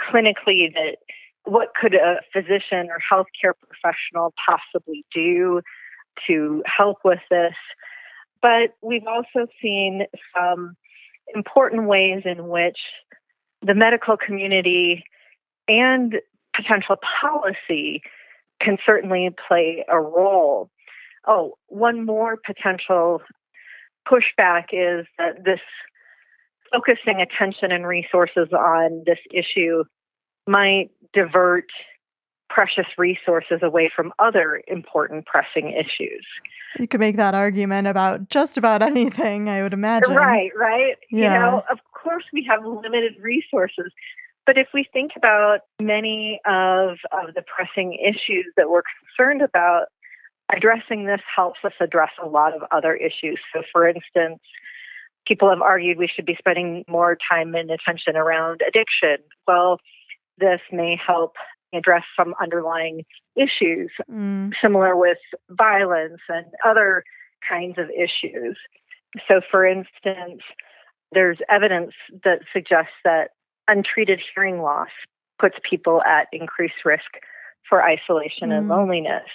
clinically, 0.01 0.73
that 0.73 0.97
what 1.45 1.73
could 1.79 1.93
a 1.93 2.21
physician 2.31 2.89
or 2.89 2.99
healthcare 3.11 3.53
professional 3.69 4.33
possibly 4.47 5.05
do 5.13 5.61
to 6.27 6.63
help 6.65 6.99
with 7.03 7.19
this. 7.29 7.55
But 8.41 8.75
we've 8.81 9.07
also 9.07 9.47
seen 9.61 10.05
some 10.35 10.75
important 11.33 11.87
ways 11.87 12.23
in 12.25 12.47
which 12.47 12.79
the 13.61 13.73
medical 13.73 14.17
community 14.17 15.05
and 15.67 16.19
potential 16.53 16.97
policy 16.97 18.01
can 18.59 18.77
certainly 18.85 19.29
play 19.47 19.85
a 19.87 19.99
role. 19.99 20.69
Oh, 21.25 21.57
one 21.67 22.05
more 22.05 22.37
potential 22.37 23.21
pushback 24.07 24.65
is 24.71 25.07
that 25.17 25.43
this 25.45 25.61
focusing 26.71 27.21
attention 27.21 27.71
and 27.71 27.87
resources 27.87 28.51
on 28.51 29.03
this 29.05 29.19
issue 29.31 29.83
might 30.47 30.89
divert 31.13 31.69
precious 32.53 32.85
resources 32.99 33.59
away 33.63 33.91
from 33.93 34.13
other 34.19 34.61
important 34.67 35.25
pressing 35.25 35.71
issues. 35.71 36.25
You 36.79 36.87
could 36.87 36.99
make 36.99 37.17
that 37.17 37.33
argument 37.33 37.87
about 37.87 38.29
just 38.29 38.57
about 38.57 38.83
anything, 38.83 39.49
I 39.49 39.63
would 39.63 39.73
imagine. 39.73 40.13
Right, 40.13 40.51
right. 40.55 40.95
Yeah. 41.09 41.33
You 41.33 41.39
know, 41.39 41.63
of 41.71 41.79
course 41.93 42.25
we 42.31 42.45
have 42.47 42.63
limited 42.63 43.15
resources, 43.19 43.91
but 44.45 44.57
if 44.57 44.67
we 44.73 44.87
think 44.93 45.13
about 45.15 45.61
many 45.79 46.39
of, 46.45 46.97
of 47.11 47.33
the 47.33 47.41
pressing 47.41 47.93
issues 47.93 48.45
that 48.55 48.69
we're 48.69 48.83
concerned 48.99 49.41
about, 49.41 49.87
addressing 50.55 51.05
this 51.05 51.21
helps 51.35 51.59
us 51.63 51.73
address 51.79 52.11
a 52.21 52.27
lot 52.27 52.53
of 52.53 52.61
other 52.69 52.93
issues. 52.93 53.39
So, 53.51 53.63
for 53.71 53.87
instance, 53.87 54.39
people 55.25 55.49
have 55.49 55.61
argued 55.61 55.97
we 55.97 56.07
should 56.07 56.25
be 56.25 56.35
spending 56.37 56.83
more 56.87 57.17
time 57.27 57.55
and 57.55 57.71
attention 57.71 58.15
around 58.15 58.61
addiction. 58.67 59.17
Well, 59.47 59.79
this 60.37 60.61
may 60.71 60.95
help 60.95 61.35
address 61.75 62.03
some 62.15 62.33
underlying 62.41 63.05
issues, 63.35 63.91
mm. 64.09 64.53
similar 64.59 64.95
with 64.95 65.17
violence 65.49 66.21
and 66.29 66.45
other 66.65 67.03
kinds 67.47 67.77
of 67.77 67.89
issues. 67.89 68.57
So, 69.27 69.41
for 69.49 69.65
instance, 69.65 70.41
there's 71.11 71.37
evidence 71.49 71.93
that 72.23 72.41
suggests 72.51 72.93
that 73.03 73.31
untreated 73.67 74.21
hearing 74.33 74.61
loss 74.61 74.89
puts 75.39 75.57
people 75.63 76.01
at 76.03 76.27
increased 76.31 76.85
risk 76.85 77.17
for 77.67 77.83
isolation 77.83 78.49
mm. 78.49 78.57
and 78.57 78.67
loneliness. 78.67 79.29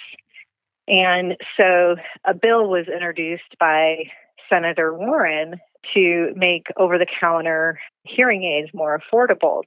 And 0.87 1.37
so 1.55 1.97
a 2.25 2.33
bill 2.33 2.67
was 2.67 2.87
introduced 2.87 3.57
by 3.59 4.09
Senator 4.49 4.93
Warren 4.93 5.59
to 5.93 6.33
make 6.35 6.67
over 6.77 6.97
the 6.97 7.05
counter 7.05 7.79
hearing 8.03 8.43
aids 8.43 8.73
more 8.73 8.99
affordable. 8.99 9.61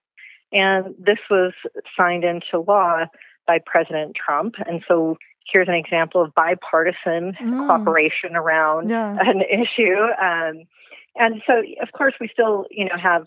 And 0.52 0.94
this 0.98 1.18
was 1.30 1.52
signed 1.96 2.24
into 2.24 2.60
law 2.60 3.06
by 3.46 3.58
President 3.64 4.14
Trump. 4.14 4.56
And 4.66 4.84
so 4.86 5.16
here's 5.46 5.68
an 5.68 5.74
example 5.74 6.22
of 6.22 6.34
bipartisan 6.34 7.34
mm. 7.34 7.66
cooperation 7.66 8.36
around 8.36 8.90
yeah. 8.90 9.18
an 9.20 9.42
issue. 9.42 9.96
Um, 10.20 10.64
and 11.16 11.42
so, 11.46 11.62
of 11.80 11.92
course, 11.92 12.14
we 12.20 12.28
still, 12.28 12.66
you 12.70 12.86
know, 12.86 12.96
have 12.96 13.26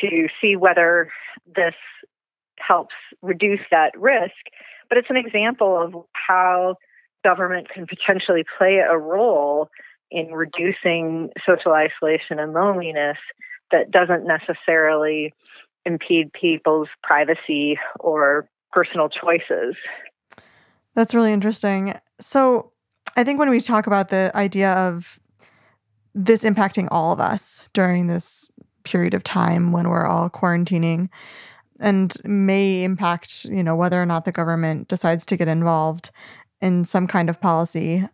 to 0.00 0.28
see 0.40 0.56
whether 0.56 1.10
this 1.54 1.74
helps 2.58 2.94
reduce 3.22 3.60
that 3.70 3.98
risk. 3.98 4.34
But 4.88 4.98
it's 4.98 5.10
an 5.10 5.16
example 5.16 5.80
of 5.80 5.94
how 6.12 6.76
government 7.24 7.68
can 7.68 7.86
potentially 7.86 8.44
play 8.56 8.76
a 8.76 8.96
role 8.96 9.68
in 10.10 10.32
reducing 10.32 11.30
social 11.44 11.72
isolation 11.72 12.38
and 12.38 12.52
loneliness 12.52 13.18
that 13.72 13.90
doesn't 13.90 14.24
necessarily 14.24 15.34
impede 15.86 16.32
people's 16.32 16.88
privacy 17.02 17.78
or 18.00 18.48
personal 18.72 19.08
choices. 19.08 19.76
That's 20.94 21.14
really 21.14 21.32
interesting. 21.32 21.98
So, 22.20 22.72
I 23.18 23.24
think 23.24 23.38
when 23.38 23.48
we 23.48 23.60
talk 23.60 23.86
about 23.86 24.10
the 24.10 24.30
idea 24.34 24.72
of 24.72 25.18
this 26.14 26.44
impacting 26.44 26.88
all 26.90 27.12
of 27.12 27.20
us 27.20 27.66
during 27.72 28.08
this 28.08 28.50
period 28.84 29.14
of 29.14 29.24
time 29.24 29.72
when 29.72 29.88
we're 29.88 30.06
all 30.06 30.28
quarantining 30.28 31.08
and 31.80 32.14
may 32.24 32.84
impact, 32.84 33.44
you 33.46 33.62
know, 33.62 33.76
whether 33.76 34.00
or 34.00 34.06
not 34.06 34.24
the 34.24 34.32
government 34.32 34.88
decides 34.88 35.24
to 35.26 35.36
get 35.36 35.48
involved 35.48 36.10
in 36.60 36.84
some 36.84 37.06
kind 37.06 37.28
of 37.28 37.40
policy. 37.40 38.04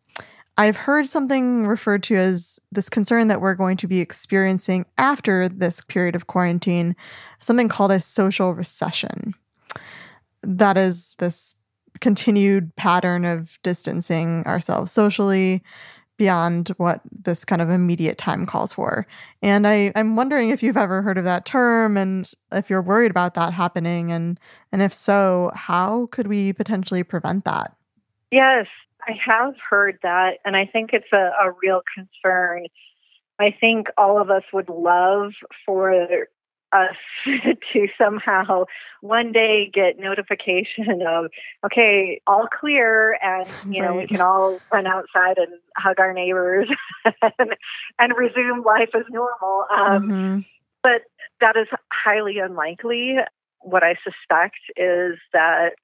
I've 0.59 0.77
heard 0.77 1.09
something 1.09 1.67
referred 1.67 2.03
to 2.05 2.17
as 2.17 2.61
this 2.71 2.89
concern 2.89 3.29
that 3.29 3.41
we're 3.41 3.55
going 3.55 3.79
to 3.79 3.89
be 3.89 4.01
experiencing 4.01 4.85
after 4.99 5.49
this 5.49 5.81
period 5.81 6.15
of 6.15 6.27
quarantine, 6.27 6.95
something 7.41 7.69
called 7.69 7.91
a 7.91 8.01
social 8.01 8.53
recession. 8.53 9.35
That 10.43 10.77
is 10.77 11.15
this 11.19 11.55
continued 12.01 12.75
pattern 12.77 13.25
of 13.25 13.59
distancing 13.63 14.45
ourselves 14.45 14.93
socially 14.93 15.63
beyond 16.19 16.69
what 16.77 17.01
this 17.11 17.45
kind 17.45 17.63
of 17.63 17.71
immediate 17.71 18.19
time 18.19 18.45
calls 18.45 18.73
for. 18.73 19.07
And 19.41 19.67
I, 19.67 19.93
I'm 19.97 20.15
wondering 20.17 20.51
if 20.51 20.63
you've 20.63 20.77
ever 20.77 21.03
heard 21.03 21.19
of 21.19 21.25
that 21.25 21.45
term 21.45 21.97
and 21.97 22.31
if 22.53 22.69
you're 22.69 22.83
worried 22.83 23.11
about 23.11 23.35
that 23.35 23.53
happening 23.53 24.13
and 24.13 24.39
and 24.71 24.83
if 24.83 24.93
so, 24.93 25.51
how 25.55 26.09
could 26.13 26.27
we 26.27 26.53
potentially 26.53 27.03
prevent 27.03 27.45
that? 27.45 27.75
Yes, 28.31 28.67
I 29.07 29.13
have 29.25 29.55
heard 29.69 29.99
that, 30.03 30.39
and 30.45 30.57
I 30.57 30.67
think 30.67 30.91
it's 30.93 31.13
a, 31.13 31.33
a 31.43 31.53
real 31.63 31.83
concern. 31.95 32.67
I 33.39 33.51
think 33.51 33.89
all 33.99 34.21
of 34.21 34.31
us 34.31 34.45
would 34.53 34.69
love 34.69 35.33
for 35.67 36.09
us 36.73 36.97
to 37.25 37.89
somehow 37.99 38.65
one 39.01 39.33
day 39.33 39.69
get 39.69 39.99
notification 39.99 41.03
of 41.07 41.27
okay 41.65 42.21
all 42.27 42.47
clear 42.47 43.19
and 43.23 43.47
you 43.69 43.83
know 43.83 43.95
we 43.97 44.07
can 44.07 44.21
all 44.21 44.59
run 44.73 44.87
outside 44.87 45.37
and 45.37 45.53
hug 45.77 46.01
our 46.01 46.13
neighbors 46.13 46.69
and, 47.39 47.57
and 47.99 48.13
resume 48.17 48.63
life 48.63 48.91
as 48.95 49.05
normal 49.11 49.67
um, 49.77 50.09
mm-hmm. 50.09 50.39
but 50.83 51.03
that 51.41 51.57
is 51.57 51.69
highly 51.93 52.39
unlikely 52.39 53.17
what 53.61 53.83
i 53.83 53.95
suspect 54.03 54.59
is 54.77 55.19
that 55.33 55.75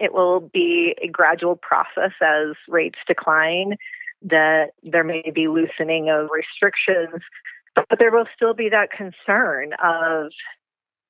it 0.00 0.14
will 0.14 0.40
be 0.40 0.96
a 1.00 1.08
gradual 1.08 1.54
process 1.54 2.12
as 2.22 2.56
rates 2.66 2.98
decline, 3.06 3.76
that 4.22 4.70
there 4.82 5.04
may 5.04 5.30
be 5.32 5.46
loosening 5.46 6.08
of 6.08 6.28
restrictions, 6.34 7.22
but 7.74 7.98
there 7.98 8.10
will 8.10 8.26
still 8.34 8.54
be 8.54 8.70
that 8.70 8.90
concern 8.90 9.74
of 9.74 10.32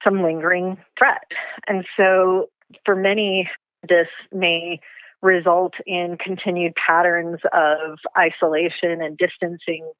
some 0.04 0.22
lingering 0.22 0.76
threat. 0.98 1.30
And 1.66 1.86
so 1.96 2.50
for 2.84 2.96
many, 2.96 3.48
this 3.88 4.08
may 4.32 4.80
result 5.22 5.74
in 5.86 6.16
continued 6.16 6.74
patterns 6.74 7.40
of 7.52 7.98
isolation 8.16 9.02
and 9.02 9.16
distancing 9.16 9.90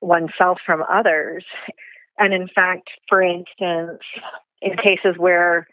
oneself 0.00 0.60
from 0.64 0.82
others. 0.90 1.44
And 2.18 2.32
in 2.32 2.48
fact, 2.48 2.90
for 3.08 3.22
instance, 3.22 4.02
in 4.62 4.76
cases 4.76 5.16
where 5.16 5.66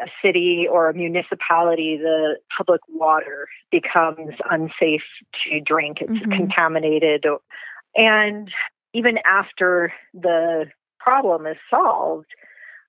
a 0.00 0.08
city 0.22 0.66
or 0.70 0.88
a 0.88 0.94
municipality, 0.94 1.96
the 1.96 2.36
public 2.56 2.80
water 2.88 3.48
becomes 3.70 4.34
unsafe 4.50 5.04
to 5.44 5.60
drink. 5.60 6.00
It's 6.00 6.12
mm-hmm. 6.12 6.32
contaminated. 6.32 7.26
And 7.94 8.52
even 8.92 9.18
after 9.24 9.92
the 10.14 10.70
problem 10.98 11.46
is 11.46 11.56
solved, 11.68 12.28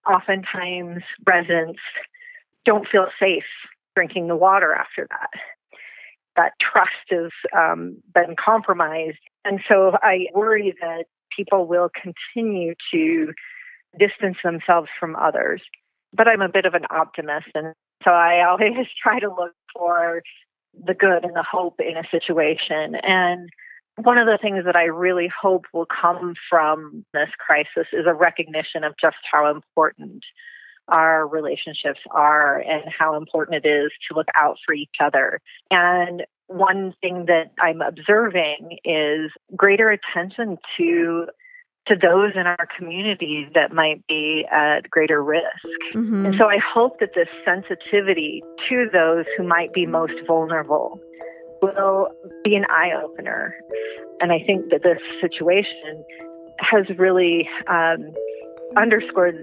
oftentimes 0.10 1.04
residents 1.26 1.80
don't 2.66 2.88
feel 2.88 3.08
safe 3.20 3.46
drinking 3.96 4.28
the 4.28 4.36
water 4.36 4.74
after 4.74 5.08
that. 5.10 5.30
That 6.36 6.54
trust 6.60 6.92
has 7.10 7.32
um, 7.56 7.98
been 8.14 8.36
compromised. 8.36 9.20
And 9.46 9.62
so 9.68 9.98
I 10.02 10.28
worry 10.34 10.74
that 10.82 11.06
people 11.36 11.68
will 11.68 11.90
continue 11.90 12.76
to 12.92 13.34
distance 14.00 14.38
themselves 14.44 14.90
from 15.00 15.16
others 15.16 15.62
but 16.14 16.28
I'm 16.28 16.42
a 16.42 16.50
bit 16.50 16.66
of 16.66 16.74
an 16.74 16.86
optimist. 16.90 17.48
And 17.56 17.74
so 18.04 18.12
I 18.12 18.46
always 18.46 18.88
try 19.02 19.20
to 19.20 19.30
look 19.30 19.54
for 19.76 20.22
the 20.86 20.94
good 20.94 21.24
and 21.24 21.36
the 21.36 21.44
hope 21.44 21.80
in 21.80 21.98
a 21.98 22.08
situation. 22.10 22.96
And 22.96 23.50
one 23.98 24.18
of 24.18 24.26
the 24.26 24.40
things 24.40 24.66
that 24.66 24.76
I 24.76 24.86
really 24.86 25.28
hope 25.28 25.66
will 25.74 25.86
come 25.86 26.36
from 26.50 27.06
this 27.14 27.30
crisis 27.38 27.88
is 27.94 28.08
a 28.08 28.14
recognition 28.14 28.84
of 28.84 28.96
just 28.98 29.18
how 29.32 29.52
important 29.52 30.24
our 30.88 31.28
relationships 31.28 32.02
are 32.12 32.60
and 32.60 32.84
how 32.88 33.16
important 33.16 33.66
it 33.66 33.70
is 33.70 33.92
to 34.08 34.16
look 34.16 34.28
out 34.36 34.58
for 34.66 34.74
each 34.74 34.96
other. 35.00 35.40
And 35.72 36.26
one 36.48 36.94
thing 37.02 37.26
that 37.28 37.52
I'm 37.60 37.82
observing 37.82 38.80
is 38.84 39.32
greater 39.56 39.90
attention 39.90 40.58
to 40.78 41.28
to 41.86 41.96
those 41.96 42.32
in 42.36 42.48
our 42.48 42.68
community 42.78 43.50
that 43.54 43.74
might 43.74 44.06
be 44.08 44.46
at 44.52 44.90
greater 44.90 45.24
risk. 45.24 45.46
Mm-hmm. 45.94 46.28
And 46.28 46.36
so 46.38 46.48
I 46.48 46.58
hope 46.58 47.00
that 47.00 47.14
this 47.14 47.28
sensitivity 47.44 48.42
to 48.70 48.88
those 48.92 49.26
who 49.38 49.44
might 49.44 49.74
be 49.74 49.86
most 49.86 50.14
vulnerable 50.26 51.00
will 51.62 52.10
be 52.44 52.56
an 52.56 52.66
eye 52.70 52.92
opener. 52.94 53.56
And 54.22 54.32
I 54.32 54.40
think 54.46 54.70
that 54.70 54.84
this 54.84 55.00
situation 55.20 56.04
has 56.60 56.88
really 56.98 57.50
um, 57.68 58.14
underscored 58.78 59.36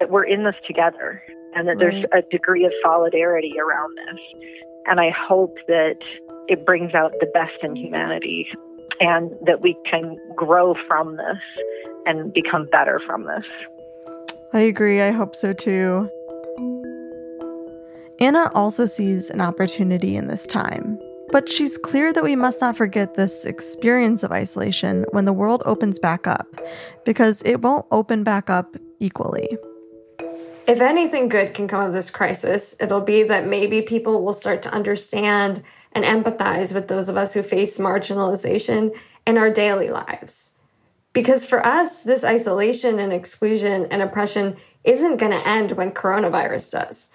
that 0.00 0.10
we're 0.10 0.24
in 0.24 0.44
this 0.44 0.56
together 0.66 1.22
and 1.54 1.68
that 1.68 1.76
right. 1.76 1.78
there's 1.78 2.04
a 2.12 2.22
degree 2.30 2.64
of 2.64 2.72
solidarity 2.82 3.54
around 3.58 3.96
this. 3.96 4.20
And 4.86 4.98
I 4.98 5.10
hope 5.10 5.56
that 5.68 5.98
it 6.48 6.64
brings 6.64 6.94
out 6.94 7.12
the 7.20 7.26
best 7.26 7.62
in 7.62 7.76
humanity 7.76 8.48
and 9.00 9.30
that 9.46 9.60
we 9.60 9.76
can 9.84 10.16
grow 10.36 10.74
from 10.86 11.16
this 11.16 11.38
and 12.06 12.32
become 12.32 12.66
better 12.70 13.00
from 13.06 13.24
this. 13.24 13.46
I 14.52 14.60
agree. 14.60 15.00
I 15.00 15.10
hope 15.10 15.34
so 15.34 15.52
too. 15.52 16.10
Anna 18.20 18.50
also 18.54 18.86
sees 18.86 19.30
an 19.30 19.40
opportunity 19.40 20.16
in 20.16 20.28
this 20.28 20.46
time, 20.46 20.98
but 21.30 21.48
she's 21.48 21.78
clear 21.78 22.12
that 22.12 22.22
we 22.22 22.36
must 22.36 22.60
not 22.60 22.76
forget 22.76 23.14
this 23.14 23.44
experience 23.44 24.22
of 24.22 24.30
isolation 24.30 25.06
when 25.10 25.24
the 25.24 25.32
world 25.32 25.62
opens 25.64 25.98
back 25.98 26.26
up, 26.26 26.46
because 27.04 27.42
it 27.42 27.62
won't 27.62 27.86
open 27.90 28.22
back 28.22 28.50
up 28.50 28.76
equally. 29.00 29.48
If 30.68 30.80
anything 30.80 31.28
good 31.28 31.54
can 31.54 31.66
come 31.66 31.84
of 31.84 31.92
this 31.92 32.10
crisis, 32.10 32.76
it'll 32.78 33.00
be 33.00 33.24
that 33.24 33.48
maybe 33.48 33.82
people 33.82 34.24
will 34.24 34.32
start 34.32 34.62
to 34.62 34.72
understand 34.72 35.64
and 35.94 36.04
empathize 36.04 36.74
with 36.74 36.88
those 36.88 37.08
of 37.08 37.16
us 37.16 37.34
who 37.34 37.42
face 37.42 37.78
marginalization 37.78 38.96
in 39.26 39.38
our 39.38 39.50
daily 39.50 39.90
lives. 39.90 40.54
Because 41.12 41.44
for 41.44 41.64
us, 41.64 42.02
this 42.02 42.24
isolation 42.24 42.98
and 42.98 43.12
exclusion 43.12 43.86
and 43.86 44.00
oppression 44.00 44.56
isn't 44.84 45.18
going 45.18 45.32
to 45.32 45.46
end 45.46 45.72
when 45.72 45.92
coronavirus 45.92 46.72
does. 46.72 47.10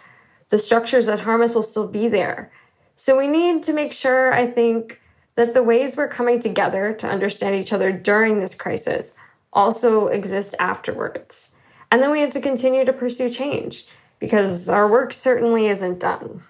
The 0.50 0.60
structures 0.60 1.08
that 1.08 1.22
harm 1.22 1.42
us 1.42 1.56
will 1.56 1.64
still 1.64 1.88
be 1.88 2.08
there. 2.08 2.52
So 2.96 3.18
we 3.18 3.28
need 3.28 3.64
to 3.64 3.74
make 3.74 3.92
sure, 3.92 4.34
I 4.34 4.48
think, 4.48 5.02
that 5.36 5.54
the 5.54 5.64
ways 5.64 5.98
we're 5.98 6.08
coming 6.08 6.40
together 6.40 6.94
to 6.94 7.08
understand 7.08 7.56
each 7.56 7.74
other 7.74 7.92
during 7.92 8.40
this 8.40 8.56
crisis 8.56 9.14
also 9.54 10.08
exist 10.08 10.56
afterwards. 10.60 11.56
And 11.92 12.02
then 12.02 12.12
we 12.12 12.22
have 12.22 12.32
to 12.32 12.42
continue 12.42 12.86
to 12.86 12.94
pursue 12.94 13.30
change 13.30 13.86
because 14.20 14.70
our 14.70 14.88
work 14.88 15.14
certainly 15.14 15.68
isn't 15.68 16.00
done. 16.00 16.44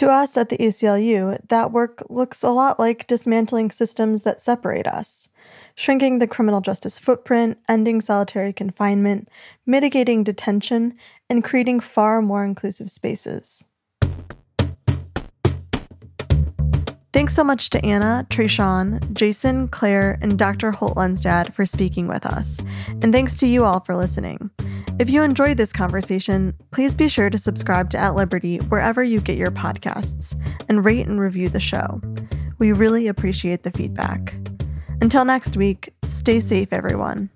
To 0.00 0.08
us 0.08 0.38
at 0.38 0.48
the 0.48 0.56
ACLU, 0.56 1.46
that 1.48 1.72
work 1.72 2.02
looks 2.08 2.42
a 2.42 2.48
lot 2.48 2.78
like 2.78 3.06
dismantling 3.06 3.70
systems 3.70 4.22
that 4.22 4.40
separate 4.40 4.86
us, 4.86 5.28
shrinking 5.74 6.20
the 6.20 6.26
criminal 6.26 6.62
justice 6.62 6.98
footprint, 6.98 7.58
ending 7.68 8.00
solitary 8.00 8.54
confinement, 8.54 9.28
mitigating 9.66 10.24
detention, 10.24 10.94
and 11.28 11.44
creating 11.44 11.80
far 11.80 12.22
more 12.22 12.46
inclusive 12.46 12.90
spaces. 12.90 13.66
Thanks 17.12 17.34
so 17.34 17.42
much 17.42 17.70
to 17.70 17.84
Anna, 17.84 18.24
Trayshawn, 18.30 19.12
Jason, 19.12 19.66
Claire, 19.66 20.16
and 20.22 20.38
Dr. 20.38 20.70
Holt 20.70 20.96
Lunstad 20.96 21.52
for 21.52 21.66
speaking 21.66 22.06
with 22.06 22.24
us. 22.24 22.60
And 23.02 23.12
thanks 23.12 23.36
to 23.38 23.48
you 23.48 23.64
all 23.64 23.80
for 23.80 23.96
listening. 23.96 24.50
If 25.00 25.10
you 25.10 25.22
enjoyed 25.22 25.56
this 25.56 25.72
conversation, 25.72 26.54
please 26.70 26.94
be 26.94 27.08
sure 27.08 27.28
to 27.28 27.38
subscribe 27.38 27.90
to 27.90 27.98
At 27.98 28.14
Liberty 28.14 28.58
wherever 28.58 29.02
you 29.02 29.20
get 29.20 29.38
your 29.38 29.50
podcasts 29.50 30.40
and 30.68 30.84
rate 30.84 31.08
and 31.08 31.20
review 31.20 31.48
the 31.48 31.58
show. 31.58 32.00
We 32.58 32.72
really 32.72 33.08
appreciate 33.08 33.64
the 33.64 33.72
feedback. 33.72 34.36
Until 35.00 35.24
next 35.24 35.56
week, 35.56 35.92
stay 36.06 36.38
safe, 36.38 36.72
everyone. 36.72 37.30